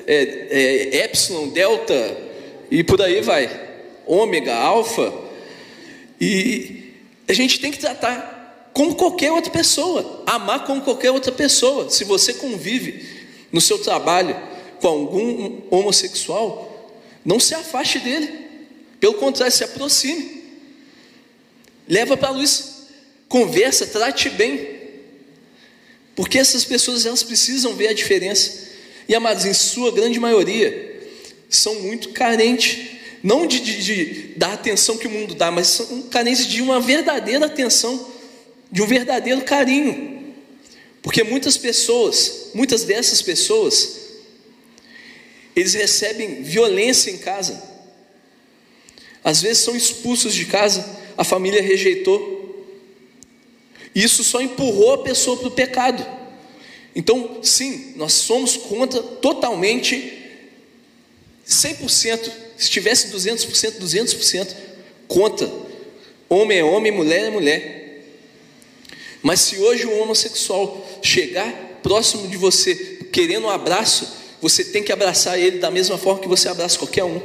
[0.07, 2.17] É, é, epsilon, delta
[2.71, 3.49] e por aí vai,
[4.07, 5.11] ômega, alfa,
[6.21, 6.82] e
[7.29, 11.91] a gente tem que tratar como qualquer outra pessoa, amar como qualquer outra pessoa.
[11.91, 13.07] Se você convive
[13.53, 14.35] no seu trabalho
[14.81, 16.91] com algum homossexual,
[17.25, 18.43] não se afaste dele.
[18.99, 20.43] Pelo contrário, se aproxime.
[21.89, 22.87] Leva para a luz.
[23.29, 24.81] Conversa, trate bem.
[26.15, 28.71] Porque essas pessoas elas precisam ver a diferença.
[29.09, 31.01] E amados, em sua grande maioria,
[31.49, 32.93] são muito carentes.
[33.23, 34.05] Não de, de, de
[34.37, 38.11] dar atenção que o mundo dá, mas são carentes de uma verdadeira atenção,
[38.71, 40.35] de um verdadeiro carinho.
[41.03, 44.01] Porque muitas pessoas, muitas dessas pessoas,
[45.55, 47.63] eles recebem violência em casa.
[49.23, 50.85] Às vezes são expulsos de casa,
[51.17, 52.67] a família rejeitou.
[53.95, 56.05] Isso só empurrou a pessoa para o pecado.
[56.95, 60.21] Então, sim, nós somos contra totalmente
[61.47, 62.31] 100%,
[62.63, 64.55] se tivesse 200%, 200%
[65.09, 65.51] contra.
[66.29, 67.83] Homem é homem, mulher é mulher.
[69.23, 72.75] Mas se hoje um homossexual chegar próximo de você,
[73.13, 74.09] querendo um abraço,
[74.41, 77.21] você tem que abraçar ele da mesma forma que você abraça qualquer um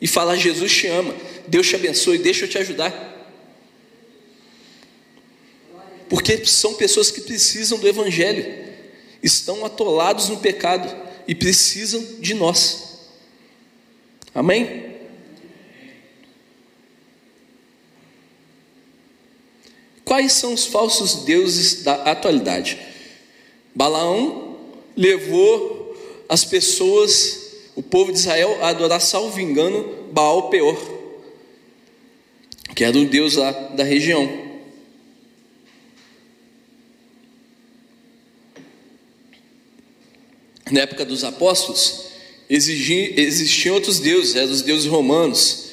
[0.00, 1.14] e falar: Jesus te ama,
[1.46, 3.14] Deus te abençoe, deixa eu te ajudar.
[6.08, 8.64] Porque são pessoas que precisam do Evangelho,
[9.22, 10.92] estão atolados no pecado
[11.26, 12.85] e precisam de nós.
[14.36, 14.84] Amém?
[20.04, 22.78] Quais são os falsos deuses da atualidade?
[23.74, 24.58] Balaão
[24.94, 25.96] levou
[26.28, 30.78] as pessoas, o povo de Israel, a adorar, salvo engano, Baal Peor,
[32.74, 34.60] que era o deus lá da região.
[40.70, 42.05] Na época dos apóstolos,
[42.48, 45.70] existiam outros deuses, eram os deuses romanos,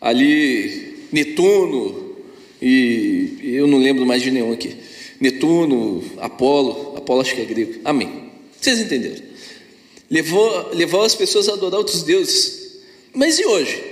[0.00, 2.16] ali Netuno,
[2.60, 4.76] e eu não lembro mais de nenhum aqui.
[5.20, 7.80] Netuno, Apolo, Apolo acho que é grego.
[7.84, 8.30] Amém.
[8.58, 9.30] Vocês entenderam?
[10.10, 12.80] levou, levou as pessoas a adorar outros deuses.
[13.14, 13.82] Mas e hoje?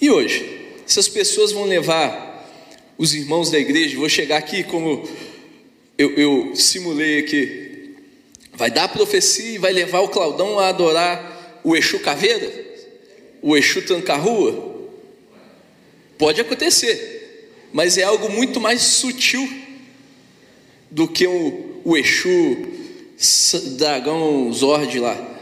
[0.00, 0.60] E hoje?
[0.86, 2.32] Essas pessoas vão levar
[2.96, 5.08] os irmãos da igreja, vou chegar aqui como
[5.98, 7.63] eu, eu simulei aqui,
[8.54, 12.50] vai dar a profecia e vai levar o Claudão a adorar o Exu Caveira,
[13.42, 14.72] o Exu Tranca-Rua?
[16.16, 19.48] Pode acontecer, mas é algo muito mais sutil
[20.90, 22.72] do que o, o Exu
[23.76, 25.32] dragão Zord lá.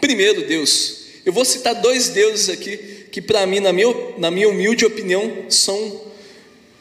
[0.00, 2.76] Primeiro Deus, eu vou citar dois deuses aqui
[3.10, 6.00] que para mim, na minha, na minha humilde opinião, são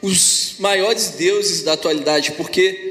[0.01, 2.86] os maiores deuses da atualidade, porque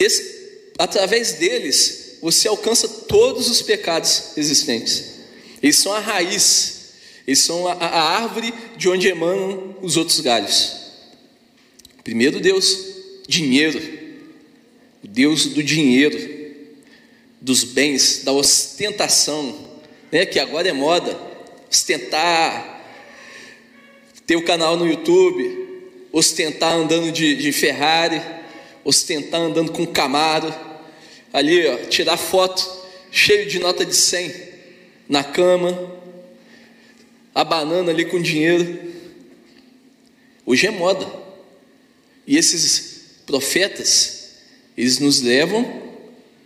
[0.00, 5.20] esse, através deles você alcança todos os pecados existentes.
[5.62, 6.92] Eles são a raiz,
[7.26, 10.76] eles são a, a árvore de onde emanam os outros galhos.
[12.02, 12.78] Primeiro Deus,
[13.28, 13.78] dinheiro,
[15.04, 16.40] o Deus do dinheiro,
[17.40, 19.54] dos bens, da ostentação,
[20.10, 21.18] né, que agora é moda,
[21.70, 22.82] ostentar,
[24.26, 25.68] ter o canal no YouTube,
[26.12, 28.20] ostentar andando de, de Ferrari,
[28.84, 30.54] ostentar andando com Camaro,
[31.32, 34.32] ali, ó, tirar foto cheio de nota de 100
[35.08, 35.98] na cama,
[37.34, 38.90] a banana ali com dinheiro.
[40.46, 41.06] Hoje é moda.
[42.26, 44.30] E esses profetas,
[44.76, 45.82] eles nos levam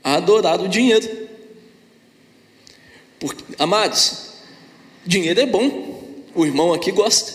[0.02, 1.28] a adorar o dinheiro.
[3.18, 4.32] Porque, amados,
[5.06, 6.02] dinheiro é bom.
[6.34, 7.32] O irmão aqui gosta.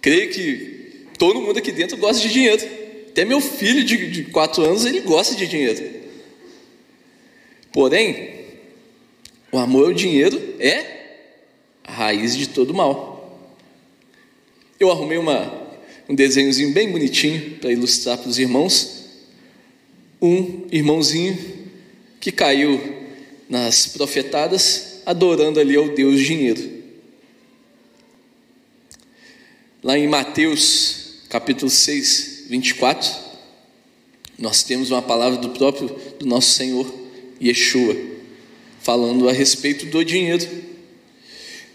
[0.00, 2.79] Creio que todo mundo aqui dentro gosta de dinheiro.
[3.20, 6.00] Até meu filho de, de quatro anos, ele gosta de dinheiro.
[7.70, 8.46] Porém,
[9.52, 11.18] o amor ao dinheiro é
[11.84, 13.46] a raiz de todo mal.
[14.80, 15.52] Eu arrumei uma,
[16.08, 19.04] um desenhozinho bem bonitinho para ilustrar para os irmãos.
[20.22, 21.36] Um irmãozinho
[22.20, 22.80] que caiu
[23.50, 26.82] nas profetadas, adorando ali ao Deus dinheiro.
[29.82, 33.08] Lá em Mateus capítulo 6, 24,
[34.36, 36.92] nós temos uma palavra do próprio do nosso Senhor
[37.40, 37.96] Yeshua,
[38.80, 40.44] falando a respeito do dinheiro.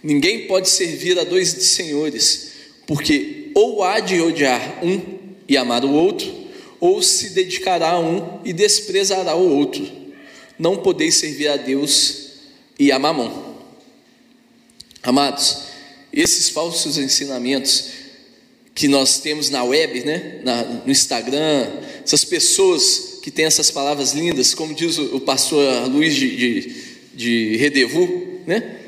[0.04, 2.52] Ninguém pode servir a dois senhores,
[2.86, 6.30] porque ou há de odiar um e amar o outro,
[6.78, 9.90] ou se dedicará a um e desprezará o outro.
[10.60, 12.32] Não podeis servir a Deus
[12.78, 13.56] e a Mamon.
[15.02, 15.58] Amados,
[16.12, 17.95] esses falsos ensinamentos
[18.76, 21.72] que nós temos na web, né, na, no Instagram,
[22.04, 26.84] essas pessoas que têm essas palavras lindas, como diz o, o pastor Luiz de, de,
[27.14, 28.82] de Redevu, né?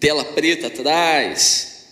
[0.00, 1.84] tela preta atrás.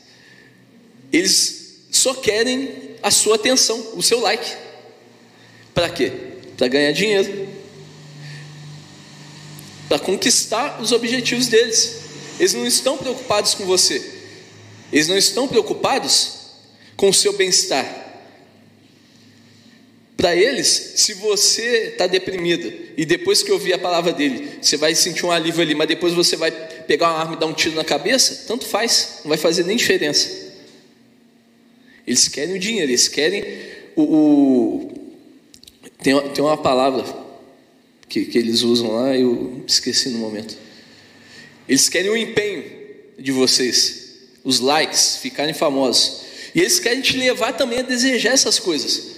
[1.13, 4.53] Eles só querem a sua atenção, o seu like.
[5.73, 6.13] Para quê?
[6.57, 7.49] Para ganhar dinheiro.
[9.89, 12.01] Para conquistar os objetivos deles.
[12.39, 14.05] Eles não estão preocupados com você.
[14.93, 16.36] Eles não estão preocupados
[16.97, 18.05] com o seu bem-estar.
[20.17, 24.95] Para eles, se você está deprimido e depois que ouvir a palavra dele, você vai
[24.95, 27.75] sentir um alívio ali, mas depois você vai pegar uma arma e dar um tiro
[27.75, 30.47] na cabeça, tanto faz, não vai fazer nem diferença.
[32.07, 33.45] Eles querem o dinheiro, eles querem
[33.95, 34.03] o.
[34.03, 34.93] o
[36.03, 37.05] tem, tem uma palavra
[38.09, 40.57] que, que eles usam lá, eu esqueci no momento.
[41.69, 42.65] Eles querem o empenho
[43.19, 46.26] de vocês, os likes, ficarem famosos.
[46.57, 49.09] E eles querem te levar também a desejar essas coisas.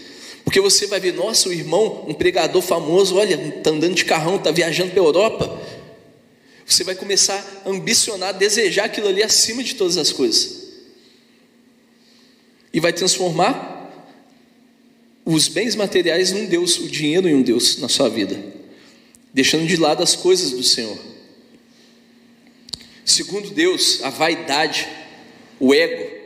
[0.42, 4.34] Porque você vai ver, nossa, o irmão, um pregador famoso, olha, está andando de carrão,
[4.34, 5.62] está viajando para a Europa.
[6.66, 10.64] Você vai começar a ambicionar, a desejar aquilo ali acima de todas as coisas.
[12.74, 13.78] E vai transformar
[15.24, 18.36] os bens materiais num Deus, o dinheiro em um Deus na sua vida,
[19.32, 20.98] deixando de lado as coisas do Senhor.
[23.04, 24.88] Segundo Deus, a vaidade,
[25.60, 26.17] o ego,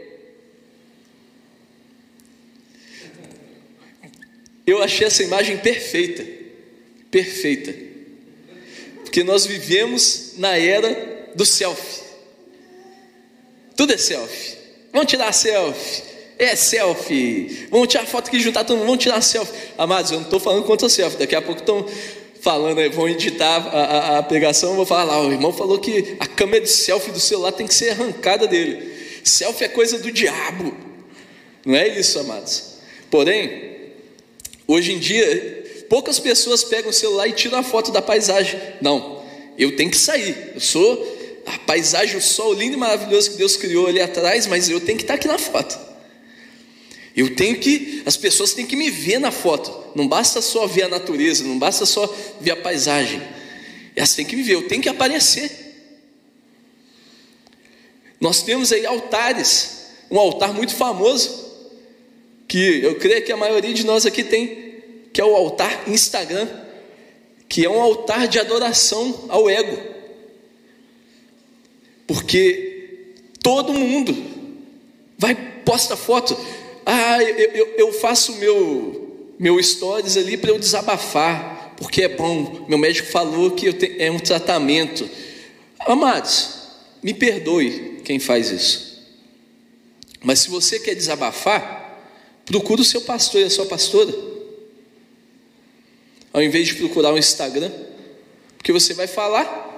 [4.67, 6.25] Eu achei essa imagem perfeita,
[7.11, 7.75] perfeita,
[9.03, 12.03] porque nós vivemos na era do selfie.
[13.77, 14.57] Tudo é selfie.
[14.93, 16.03] Vamos tirar selfie.
[16.39, 17.67] É selfie.
[17.71, 18.87] Vamos tirar foto aqui, juntar todo mundo.
[18.87, 19.53] Vamos tirar selfie.
[19.79, 21.19] Amados, eu não estou falando contra selfie.
[21.19, 21.87] Daqui a pouco estão
[22.41, 24.75] falando, vão editar a, a, a pregação.
[24.77, 25.27] Vou falar lá.
[25.27, 28.93] O irmão falou que a câmera de selfie do celular tem que ser arrancada dele.
[29.25, 30.77] Selfie é coisa do diabo.
[31.65, 32.75] Não é isso, amados.
[33.11, 33.72] Porém,
[34.67, 38.59] Hoje em dia, poucas pessoas pegam o celular e tiram a foto da paisagem.
[38.81, 39.23] Não,
[39.59, 40.53] eu tenho que sair.
[40.55, 44.69] Eu sou a paisagem, o sol lindo e maravilhoso que Deus criou ali atrás, mas
[44.69, 45.79] eu tenho que estar aqui na foto.
[47.15, 49.93] Eu tenho que, as pessoas têm que me ver na foto.
[49.95, 52.07] Não basta só ver a natureza, não basta só
[52.41, 53.21] ver a paisagem.
[53.95, 55.51] Elas têm que me ver, eu tenho que aparecer.
[58.19, 61.42] Nós temos aí altares, um altar muito famoso,
[62.53, 64.75] que eu creio que a maioria de nós aqui tem,
[65.11, 66.47] que é o altar Instagram,
[67.49, 69.79] que é um altar de adoração ao ego.
[72.07, 74.15] Porque todo mundo
[75.17, 75.35] vai
[75.65, 76.39] posta foto.
[76.85, 82.67] Ah, eu, eu, eu faço meu meu stories ali para eu desabafar, porque é bom.
[82.69, 85.09] Meu médico falou que te, é um tratamento.
[85.81, 86.69] Amados,
[87.03, 89.03] me perdoe quem faz isso.
[90.23, 91.82] Mas se você quer desabafar,
[92.45, 94.13] Procura o seu pastor e a sua pastora.
[96.33, 97.71] Ao invés de procurar um Instagram,
[98.57, 99.71] porque você vai falar,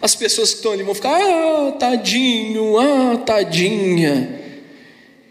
[0.00, 4.42] as pessoas que estão ali vão ficar, ah, tadinho, ah, tadinha.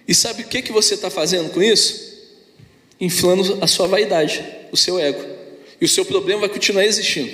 [0.08, 2.16] E sabe o que, que você está fazendo com isso?
[3.00, 5.24] Inflando a sua vaidade, o seu ego.
[5.80, 7.32] E o seu problema vai continuar existindo.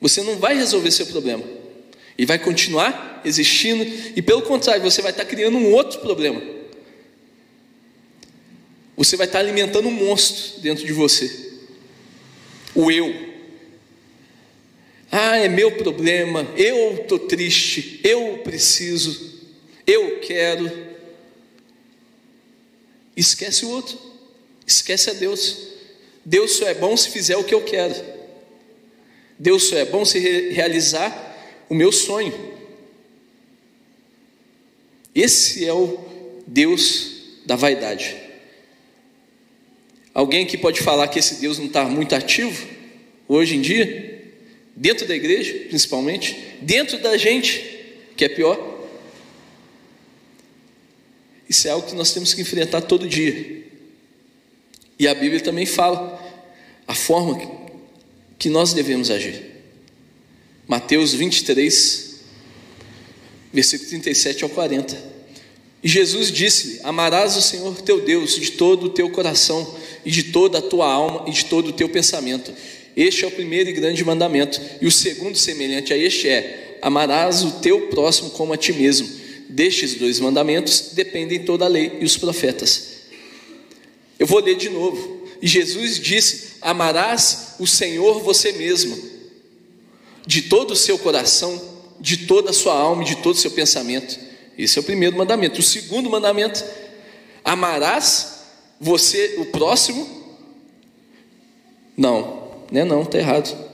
[0.00, 1.44] Você não vai resolver seu problema.
[2.16, 3.84] E vai continuar existindo.
[4.16, 6.59] E pelo contrário, você vai estar criando um outro problema
[9.00, 11.54] você vai estar alimentando um monstro dentro de você.
[12.74, 13.30] O eu.
[15.10, 19.40] Ah, é meu problema, eu estou triste, eu preciso,
[19.86, 20.70] eu quero.
[23.16, 23.98] Esquece o outro,
[24.66, 25.56] esquece a Deus.
[26.22, 27.94] Deus só é bom se fizer o que eu quero.
[29.38, 30.18] Deus só é bom se
[30.50, 32.34] realizar o meu sonho.
[35.14, 35.98] Esse é o
[36.46, 37.12] Deus
[37.46, 38.19] da vaidade.
[40.12, 42.66] Alguém que pode falar que esse Deus não está muito ativo
[43.28, 44.32] hoje em dia,
[44.74, 47.62] dentro da igreja, principalmente, dentro da gente,
[48.16, 48.80] que é pior.
[51.48, 53.64] Isso é algo que nós temos que enfrentar todo dia.
[54.98, 56.20] E a Bíblia também fala
[56.86, 57.40] a forma
[58.38, 59.50] que nós devemos agir.
[60.66, 62.20] Mateus 23,
[63.52, 64.96] versículo 37 ao 40.
[65.82, 70.24] E Jesus disse: Amarás o Senhor teu Deus de todo o teu coração, e de
[70.24, 72.52] toda a tua alma, e de todo o teu pensamento.
[72.96, 74.60] Este é o primeiro e grande mandamento.
[74.80, 79.08] E o segundo, semelhante a este, é: Amarás o teu próximo como a ti mesmo.
[79.48, 83.00] Destes dois mandamentos dependem toda a lei e os profetas.
[84.18, 85.26] Eu vou ler de novo.
[85.42, 88.96] E Jesus disse: Amarás o Senhor você mesmo,
[90.26, 91.60] de todo o seu coração,
[91.98, 94.18] de toda a sua alma e de todo o seu pensamento.
[94.58, 95.60] Esse é o primeiro mandamento.
[95.60, 96.62] O segundo mandamento:
[97.42, 98.39] amarás
[98.80, 100.08] você, o próximo.
[101.96, 103.70] Não, não é não, está errado.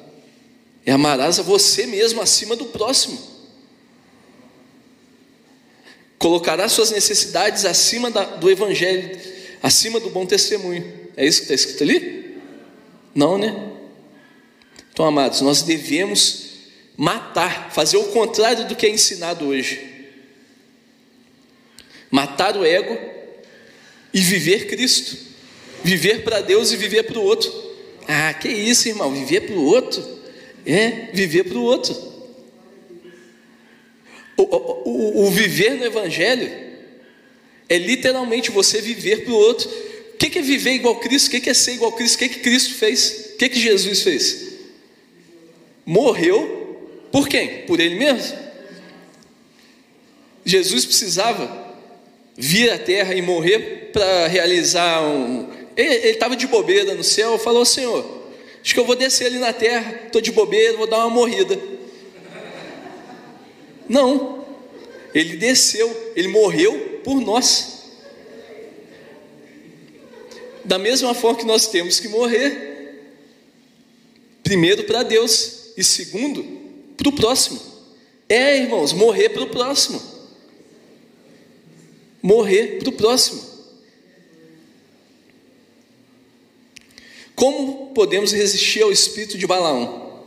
[0.85, 3.19] É amarás a você mesmo acima do próximo.
[6.19, 9.17] Colocarás suas necessidades acima da, do Evangelho,
[9.63, 11.09] acima do bom testemunho.
[11.17, 12.41] É isso que está escrito ali?
[13.15, 13.73] Não, né?
[14.93, 16.47] Então, amados, nós devemos
[16.97, 19.95] matar, fazer o contrário do que é ensinado hoje.
[22.11, 23.16] Matar o ego
[24.17, 25.15] e viver Cristo.
[25.85, 27.53] Viver para Deus e viver para o outro.
[28.09, 29.13] Ah, que isso, irmão?
[29.13, 30.03] Viver para o outro?
[30.65, 31.95] É, viver para o outro.
[34.39, 36.51] O, o, o, viver no Evangelho
[37.69, 39.69] é literalmente você viver para o outro.
[40.15, 41.27] O que é viver igual Cristo?
[41.27, 42.15] O que é ser igual Cristo?
[42.15, 43.33] O que, que Cristo fez?
[43.35, 44.47] O que, que Jesus fez?
[45.85, 47.67] Morreu por quem?
[47.67, 48.35] Por ele mesmo.
[50.43, 51.66] Jesus precisava
[52.37, 55.49] vir à terra e morrer para realizar um.
[55.77, 58.05] Ele estava de bobeira no céu, falou: Senhor,
[58.63, 61.59] acho que eu vou descer ali na terra, estou de bobeira, vou dar uma morrida.
[63.89, 64.45] Não,
[65.15, 67.75] ele desceu, ele morreu por nós.
[70.65, 73.05] Da mesma forma que nós temos que morrer,
[74.43, 76.45] primeiro para Deus e segundo
[76.97, 77.61] para o próximo.
[78.29, 80.16] É, irmãos, morrer para o próximo.
[82.27, 83.41] Morrer para o próximo.
[87.37, 90.25] Como podemos resistir ao espírito de Balaão?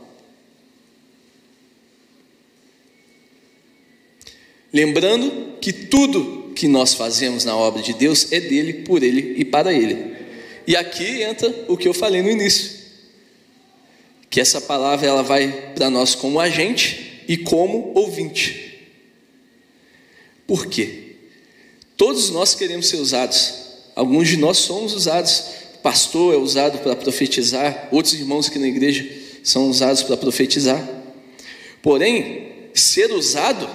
[4.72, 9.44] Lembrando que tudo que nós fazemos na obra de Deus é dele, por ele e
[9.44, 10.16] para ele.
[10.66, 12.80] E aqui entra o que eu falei no início
[14.30, 18.88] que essa palavra ela vai para nós como agente e como ouvinte.
[20.46, 21.09] Por quê?
[22.00, 23.52] Todos nós queremos ser usados.
[23.94, 25.42] Alguns de nós somos usados.
[25.82, 29.06] pastor é usado para profetizar, outros irmãos aqui na igreja
[29.44, 30.82] são usados para profetizar.
[31.82, 33.68] Porém, ser usado,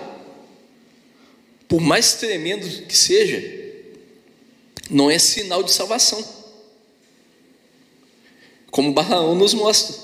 [1.67, 3.43] por mais tremendo que seja,
[4.89, 6.25] não é sinal de salvação.
[8.71, 9.95] Como Barraão nos mostra.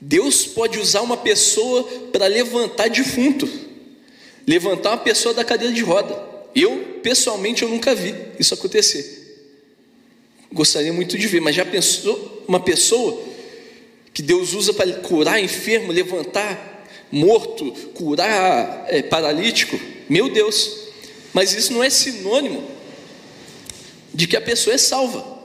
[0.00, 1.82] Deus pode usar uma pessoa
[2.12, 3.65] para levantar defunto,
[4.46, 6.22] levantar uma pessoa da cadeira de roda.
[6.54, 9.24] Eu, pessoalmente, eu nunca vi isso acontecer.
[10.52, 13.22] Gostaria muito de ver, mas já pensou uma pessoa
[14.14, 19.78] que Deus usa para curar enfermo, levantar morto, curar é, paralítico?
[20.08, 20.86] Meu Deus!
[21.34, 22.64] Mas isso não é sinônimo
[24.14, 25.36] de que a pessoa é salva.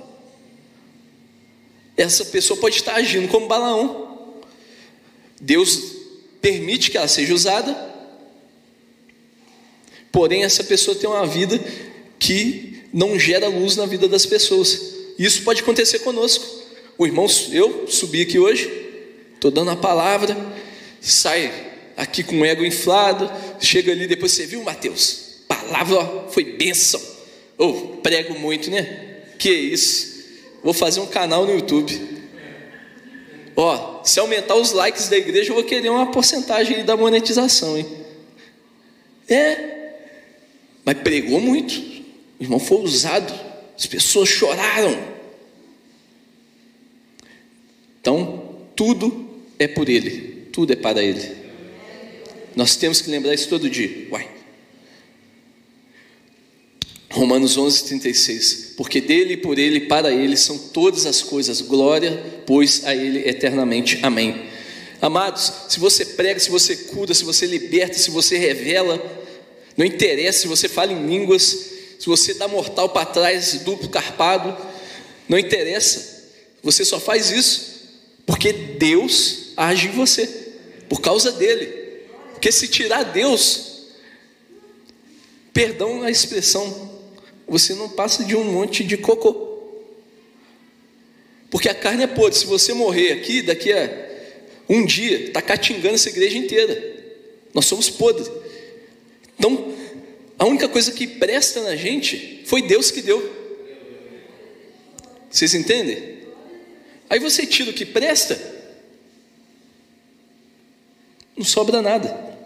[1.98, 4.34] Essa pessoa pode estar agindo como Balaão,
[5.40, 5.82] Deus
[6.40, 7.91] permite que ela seja usada,
[10.12, 11.60] porém essa pessoa tem uma vida
[12.20, 14.94] que não gera luz na vida das pessoas.
[15.18, 16.46] Isso pode acontecer conosco.
[16.98, 18.70] O irmão, eu subi aqui hoje,
[19.34, 20.36] estou dando a palavra,
[21.00, 21.52] sai
[21.96, 27.02] aqui com o ego inflado, chega ali, depois você viu, Mateus, palavra ó, foi bênção.
[27.58, 29.22] Ou oh, prego muito, né?
[29.38, 30.12] Que isso?
[30.64, 32.22] Vou fazer um canal no YouTube.
[33.56, 37.86] Ó, se aumentar os likes da igreja, eu vou querer uma porcentagem da monetização, hein?
[39.28, 39.81] É,
[40.84, 41.80] mas pregou muito.
[42.40, 43.34] O irmão foi usado,
[43.78, 44.98] as pessoas choraram.
[48.00, 49.30] Então, tudo
[49.60, 51.42] é por Ele, tudo é para Ele.
[52.56, 54.08] Nós temos que lembrar isso todo dia.
[54.12, 54.28] Uai.
[57.12, 58.74] Romanos 11, 36.
[58.78, 61.62] Porque dele, por ele, para ele são todas as coisas.
[61.62, 64.00] Glória, pois a ele eternamente.
[64.02, 64.50] Amém.
[65.02, 69.02] Amados, se você prega, se você cura, se você liberta, se você revela,
[69.78, 71.44] não interessa se você fala em línguas,
[72.00, 74.58] se você dá mortal para trás, duplo carpado,
[75.30, 76.30] não interessa.
[76.64, 77.72] Você só faz isso
[78.26, 80.28] porque Deus age em você,
[80.88, 81.68] por causa dele.
[82.34, 83.88] Porque se tirar Deus,
[85.54, 86.90] perdão a expressão,
[87.48, 89.50] você não passa de um monte de cocô.
[91.50, 92.40] Porque a carne é podre.
[92.40, 94.10] Se você morrer aqui, daqui a
[94.70, 96.96] um dia, está catingando essa igreja inteira.
[97.54, 98.32] Nós somos podres.
[99.42, 99.74] Então,
[100.38, 103.42] a única coisa que presta na gente foi Deus que deu.
[105.32, 106.20] Vocês entendem?
[107.10, 108.40] Aí você tira o que presta,
[111.36, 112.38] não sobra nada.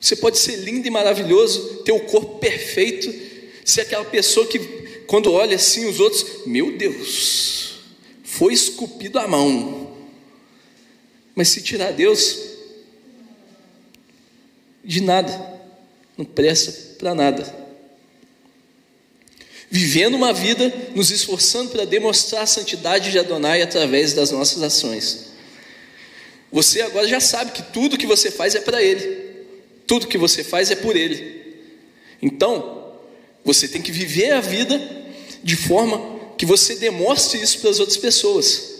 [0.00, 3.12] Você pode ser lindo e maravilhoso, ter o corpo perfeito,
[3.62, 4.58] ser aquela pessoa que,
[5.06, 7.80] quando olha assim os outros, meu Deus,
[8.24, 9.94] foi esculpido a mão.
[11.34, 12.38] Mas se tirar Deus,
[14.82, 15.55] de nada,
[16.16, 17.66] não presta para nada.
[19.70, 25.26] Vivendo uma vida nos esforçando para demonstrar a santidade de Adonai através das nossas ações.
[26.52, 29.44] Você agora já sabe que tudo que você faz é para Ele,
[29.86, 31.44] tudo que você faz é por Ele.
[32.22, 32.94] Então,
[33.44, 34.80] você tem que viver a vida
[35.42, 38.74] de forma que você demonstre isso para as outras pessoas.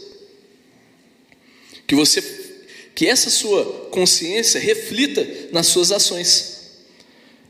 [1.86, 2.22] Que você
[2.94, 6.55] que essa sua consciência reflita nas suas ações,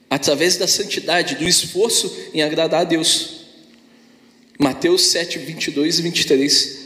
[0.08, 3.36] através da santidade, do esforço em agradar a Deus.
[4.58, 6.78] Mateus 7, 22 e 23.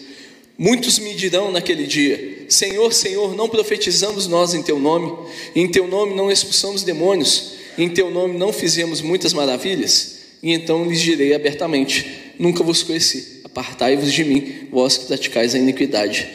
[0.59, 5.17] Muitos me dirão naquele dia: Senhor, Senhor, não profetizamos nós em Teu nome,
[5.55, 10.19] em Teu nome não expulsamos demônios, em Teu nome não fizemos muitas maravilhas?
[10.43, 15.59] E então lhes direi abertamente: Nunca vos conheci, apartai-vos de mim, vós que praticais a
[15.59, 16.29] iniquidade.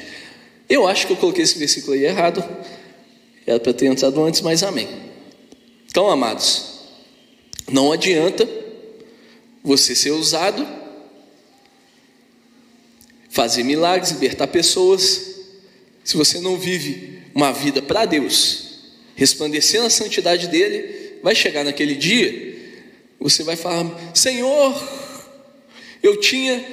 [0.67, 2.43] Eu acho que eu coloquei esse versículo aí errado.
[3.45, 4.87] Era para ter entrado antes, mas amém.
[5.87, 6.74] Então, amados,
[7.69, 8.47] não adianta
[9.63, 10.65] você ser usado,
[13.29, 15.35] fazer milagres, libertar pessoas,
[16.03, 18.79] se você não vive uma vida para Deus,
[19.15, 22.55] resplandecendo a santidade dele, vai chegar naquele dia,
[23.19, 24.73] você vai falar: Senhor,
[26.03, 26.63] eu tinha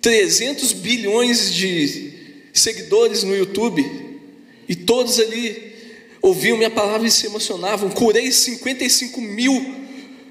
[0.00, 2.12] 300 bilhões de
[2.52, 3.84] seguidores no YouTube,
[4.68, 5.72] e todos ali
[6.20, 7.88] ouviam minha palavra e se emocionavam.
[7.90, 9.87] Curei 55 mil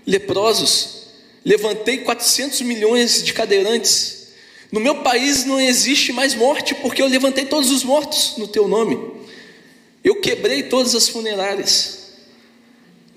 [0.07, 1.03] leprosos,
[1.43, 4.29] levantei 400 milhões de cadeirantes.
[4.71, 8.67] No meu país não existe mais morte, porque eu levantei todos os mortos no teu
[8.67, 8.97] nome.
[10.03, 12.13] Eu quebrei todas as funerárias.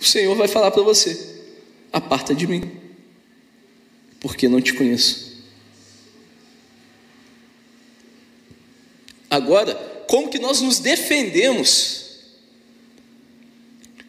[0.00, 1.18] O Senhor vai falar para você:
[1.92, 2.70] aparta de mim,
[4.18, 5.30] porque não te conheço.
[9.28, 9.74] Agora,
[10.08, 12.00] como que nós nos defendemos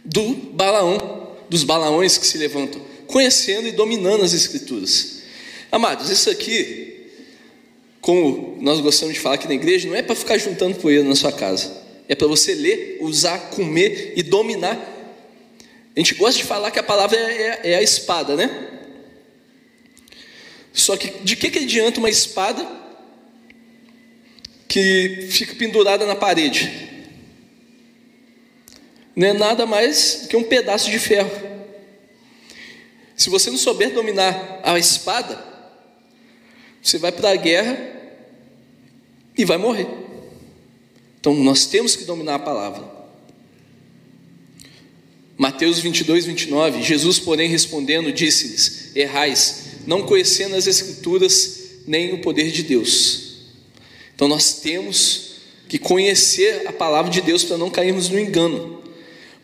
[0.03, 1.20] do Balaão,
[1.51, 5.23] dos Balaões que se levantam, conhecendo e dominando as Escrituras?
[5.69, 7.07] Amados, isso aqui,
[7.99, 11.13] como nós gostamos de falar aqui na igreja, não é para ficar juntando poeira na
[11.13, 11.75] sua casa,
[12.07, 14.79] é para você ler, usar, comer e dominar.
[15.93, 18.69] A gente gosta de falar que a palavra é, é, é a espada, né?
[20.71, 22.65] Só que de que, que adianta uma espada
[24.69, 26.90] que fica pendurada na parede.
[29.21, 31.29] Não é nada mais que um pedaço de ferro.
[33.15, 35.45] Se você não souber dominar a espada,
[36.81, 37.77] você vai para a guerra
[39.37, 39.85] e vai morrer.
[41.19, 42.83] Então nós temos que dominar a palavra.
[45.37, 46.81] Mateus 22, 29.
[46.81, 53.35] Jesus, porém, respondendo, disse-lhes: Errais, não conhecendo as Escrituras nem o poder de Deus.
[54.15, 55.33] Então nós temos
[55.69, 58.80] que conhecer a palavra de Deus para não cairmos no engano.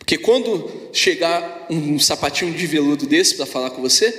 [0.08, 4.10] Porque quando chegar um sapatinho de veludo desse para falar com você,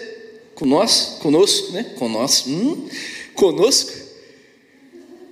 [0.53, 1.95] com nós, conosco, né?
[1.97, 2.87] Com nós, hum,
[3.33, 3.91] conosco,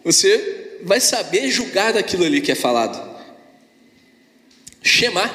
[0.04, 3.00] você vai saber julgar daquilo ali que é falado.
[4.82, 5.32] Shemar.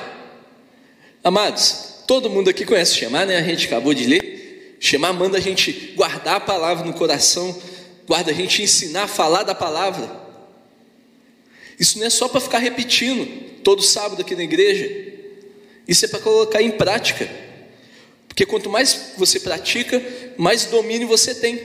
[1.23, 3.37] Amados, todo mundo aqui conhece Shemar, né?
[3.37, 4.77] A gente acabou de ler.
[4.81, 7.57] Shemar manda a gente guardar a palavra no coração
[8.09, 10.21] guarda a gente ensinar a falar da palavra.
[11.79, 15.12] Isso não é só para ficar repetindo todo sábado aqui na igreja.
[15.87, 17.29] Isso é para colocar em prática.
[18.29, 20.03] Porque quanto mais você pratica,
[20.39, 21.61] mais domínio você tem.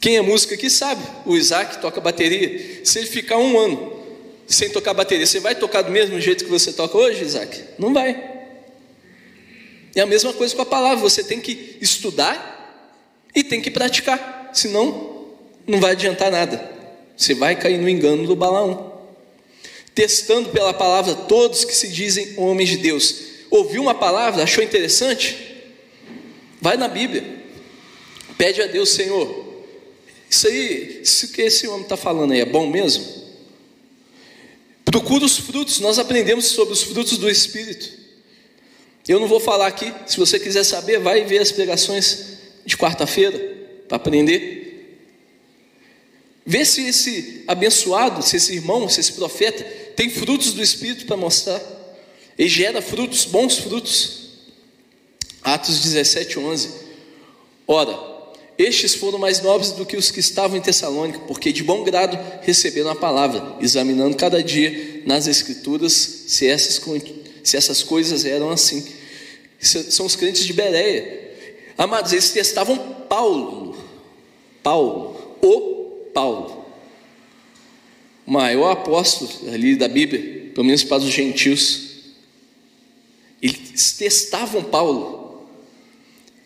[0.00, 2.84] Quem é músico aqui sabe, o Isaac toca bateria.
[2.84, 4.04] Se ele ficar um ano
[4.46, 7.64] sem tocar bateria, você vai tocar do mesmo jeito que você toca hoje, Isaac?
[7.78, 8.32] Não vai.
[9.94, 12.52] É a mesma coisa com a palavra, você tem que estudar
[13.34, 15.30] e tem que praticar, senão
[15.66, 16.70] não vai adiantar nada.
[17.16, 18.93] Você vai cair no engano do Balaão.
[19.94, 23.14] Testando pela palavra todos que se dizem homens de Deus.
[23.50, 25.36] Ouviu uma palavra, achou interessante?
[26.60, 27.44] Vai na Bíblia.
[28.36, 29.44] Pede a Deus, Senhor,
[30.28, 33.04] isso aí, isso que esse homem está falando aí é bom mesmo?
[34.84, 37.88] Procura os frutos, nós aprendemos sobre os frutos do Espírito.
[39.06, 43.38] Eu não vou falar aqui, se você quiser saber, vai ver as pregações de quarta-feira
[43.86, 44.98] para aprender.
[46.44, 49.64] Vê se esse abençoado, se esse irmão, se esse profeta
[49.96, 51.60] tem frutos do Espírito para mostrar.
[52.38, 54.24] Ele gera frutos, bons frutos.
[55.42, 56.70] Atos 17, 11.
[57.66, 58.14] Ora,
[58.56, 62.18] estes foram mais nobres do que os que estavam em Tessalônica, porque de bom grado
[62.42, 66.80] receberam a palavra, examinando cada dia nas Escrituras se essas,
[67.42, 68.86] se essas coisas eram assim.
[69.60, 71.32] São os crentes de Bereia.
[71.76, 72.78] Amados, eles testavam
[73.08, 73.76] Paulo.
[74.62, 76.63] Paulo, o Paulo.
[78.26, 81.94] Maior apóstolo ali da Bíblia, pelo menos para os gentios.
[83.42, 85.46] Eles testavam Paulo.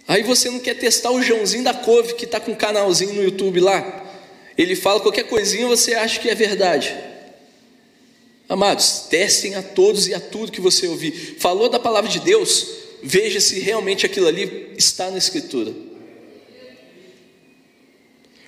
[0.08, 3.22] Aí você não quer testar o Joãozinho da Couve, que está com um canalzinho no
[3.22, 4.06] YouTube lá.
[4.56, 6.96] Ele fala qualquer coisinha você acha que é verdade.
[8.48, 11.36] Amados, testem a todos e a tudo que você ouvir.
[11.38, 12.66] Falou da palavra de Deus,
[13.02, 15.72] veja se realmente aquilo ali está na Escritura.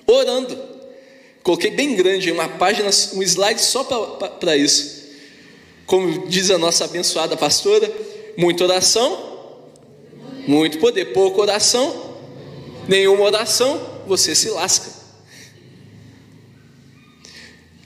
[0.07, 0.70] Orando.
[1.43, 5.01] Coloquei bem grande uma página, um slide só para isso.
[5.85, 7.91] Como diz a nossa abençoada pastora,
[8.37, 9.31] muita oração,
[10.47, 12.17] muito poder, pouca oração,
[12.87, 14.91] nenhuma oração, você se lasca.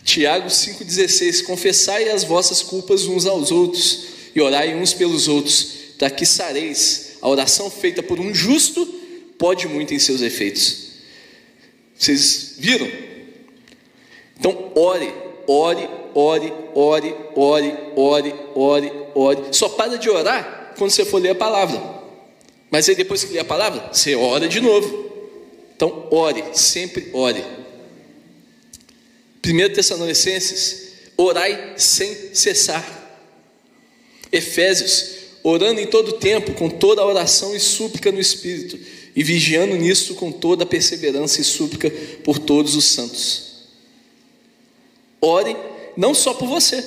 [0.04, 6.10] Tiago 5,16: Confessai as vossas culpas uns aos outros e orai uns pelos outros, para
[6.10, 7.18] que sareis.
[7.22, 8.86] A oração feita por um justo
[9.40, 10.90] pode muito em seus efeitos.
[11.98, 13.05] Vocês viram?
[14.38, 15.14] Então, ore,
[15.48, 19.42] ore, ore, ore, ore, ore, ore, ore.
[19.52, 21.82] Só para de orar quando você for ler a palavra.
[22.70, 25.06] Mas aí depois que lê a palavra, você ora de novo.
[25.76, 27.44] Então, ore, sempre ore.
[29.46, 33.04] 1 Tessalonicenses, orai sem cessar.
[34.32, 38.78] Efésios, orando em todo tempo, com toda a oração e súplica no Espírito,
[39.16, 41.90] e vigiando nisso com toda a perseverança e súplica
[42.24, 43.45] por todos os santos.
[45.22, 45.56] Ore
[45.98, 46.84] não só por você,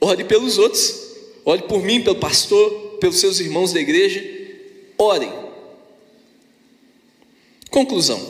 [0.00, 0.94] ore pelos outros,
[1.44, 4.24] ore por mim, pelo pastor, pelos seus irmãos da igreja
[4.96, 5.32] Orem.
[7.70, 8.20] Conclusão.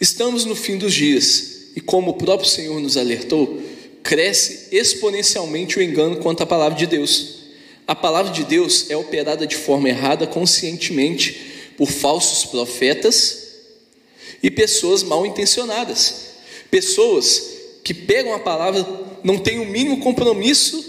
[0.00, 3.62] Estamos no fim dos dias e, como o próprio Senhor nos alertou,
[4.02, 7.40] cresce exponencialmente o engano quanto à palavra de Deus.
[7.86, 13.48] A palavra de Deus é operada de forma errada conscientemente por falsos profetas
[14.42, 16.29] e pessoas mal intencionadas.
[16.70, 18.86] Pessoas que pegam a palavra,
[19.24, 20.88] não têm o mínimo compromisso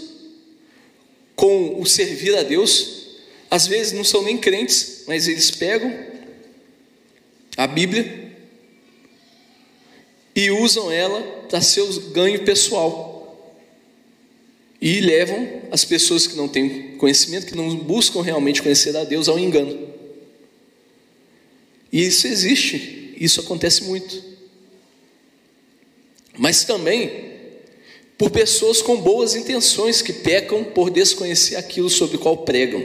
[1.34, 3.02] com o servir a Deus,
[3.50, 5.92] às vezes não são nem crentes, mas eles pegam
[7.56, 8.32] a Bíblia
[10.34, 13.10] e usam ela para seu ganho pessoal.
[14.80, 19.28] E levam as pessoas que não têm conhecimento, que não buscam realmente conhecer a Deus,
[19.28, 19.88] ao engano.
[21.92, 24.31] E isso existe, isso acontece muito.
[26.38, 27.32] Mas também
[28.16, 32.82] por pessoas com boas intenções que pecam por desconhecer aquilo sobre o qual pregam.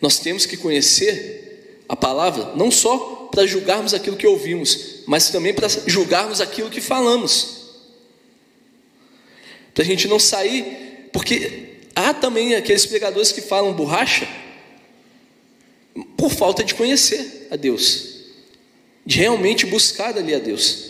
[0.00, 5.52] Nós temos que conhecer a palavra não só para julgarmos aquilo que ouvimos, mas também
[5.52, 7.60] para julgarmos aquilo que falamos.
[9.74, 14.28] Para a gente não sair, porque há também aqueles pregadores que falam borracha
[16.16, 18.26] por falta de conhecer a Deus,
[19.04, 20.89] de realmente buscar ali a Deus.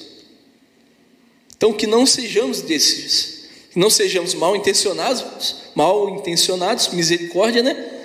[1.61, 7.99] Então que não sejamos desses, que não sejamos mal intencionados, mal intencionados, misericórdia, né?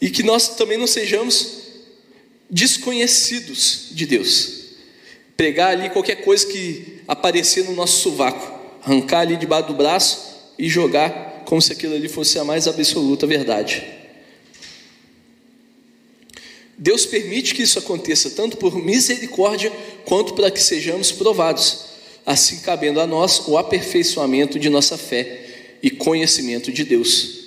[0.00, 1.62] e que nós também não sejamos
[2.50, 4.64] desconhecidos de Deus.
[5.36, 10.68] Pregar ali qualquer coisa que aparecer no nosso sovaco, arrancar ali debaixo do braço e
[10.68, 13.84] jogar como se aquilo ali fosse a mais absoluta verdade.
[16.76, 19.72] Deus permite que isso aconteça tanto por misericórdia
[20.04, 21.93] quanto para que sejamos provados,
[22.24, 25.44] assim cabendo a nós o aperfeiçoamento de nossa fé
[25.82, 27.44] e conhecimento de Deus.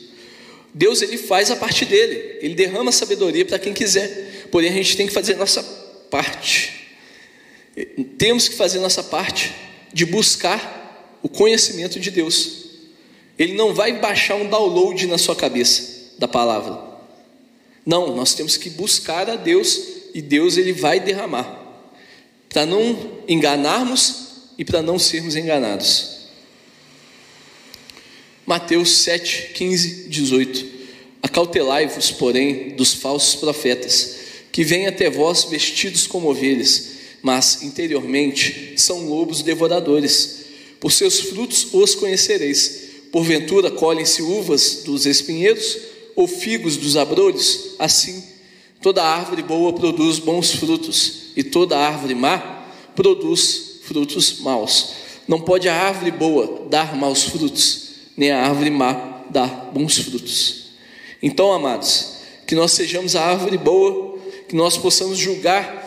[0.73, 4.95] Deus ele faz a parte dele, ele derrama sabedoria para quem quiser, porém a gente
[4.95, 5.63] tem que fazer a nossa
[6.11, 6.87] parte.
[8.17, 9.53] Temos que fazer a nossa parte
[9.91, 12.65] de buscar o conhecimento de Deus.
[13.37, 16.79] Ele não vai baixar um download na sua cabeça da palavra.
[17.85, 19.79] Não, nós temos que buscar a Deus
[20.13, 21.65] e Deus ele vai derramar.
[22.49, 24.26] Para não enganarmos
[24.57, 26.17] e para não sermos enganados.
[28.45, 30.65] Mateus 7, 15, 18.
[31.21, 34.15] Acautelai-vos, porém, dos falsos profetas,
[34.51, 36.91] que vêm até vós vestidos como ovelhas,
[37.21, 40.45] mas interiormente são lobos devoradores.
[40.79, 42.87] Por seus frutos os conhecereis.
[43.11, 45.77] Porventura colhem-se uvas dos espinheiros
[46.15, 47.75] ou figos dos abrolhos?
[47.77, 48.23] Assim,
[48.81, 54.93] toda árvore boa produz bons frutos, e toda árvore má produz frutos maus.
[55.27, 60.67] Não pode a árvore boa dar maus frutos, nem a árvore má dar bons frutos.
[61.21, 64.17] Então, amados, que nós sejamos a árvore boa,
[64.47, 65.85] que nós possamos julgar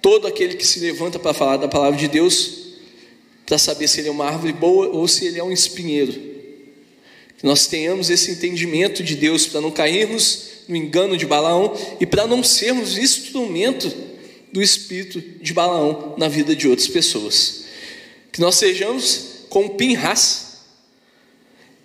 [0.00, 2.58] todo aquele que se levanta para falar da palavra de Deus,
[3.44, 6.12] para saber se ele é uma árvore boa ou se ele é um espinheiro.
[6.12, 12.06] Que nós tenhamos esse entendimento de Deus para não cairmos no engano de Balaão e
[12.06, 14.09] para não sermos instrumento
[14.52, 17.64] do espírito de Balaão na vida de outras pessoas.
[18.32, 20.60] Que nós sejamos como Pinhas,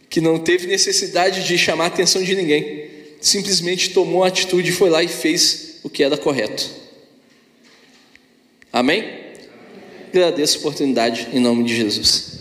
[0.09, 2.89] que não teve necessidade de chamar a atenção de ninguém,
[3.19, 6.69] simplesmente tomou a atitude, foi lá e fez o que era correto.
[8.71, 9.03] Amém?
[10.09, 12.34] Agradeço a oportunidade em nome de Jesus.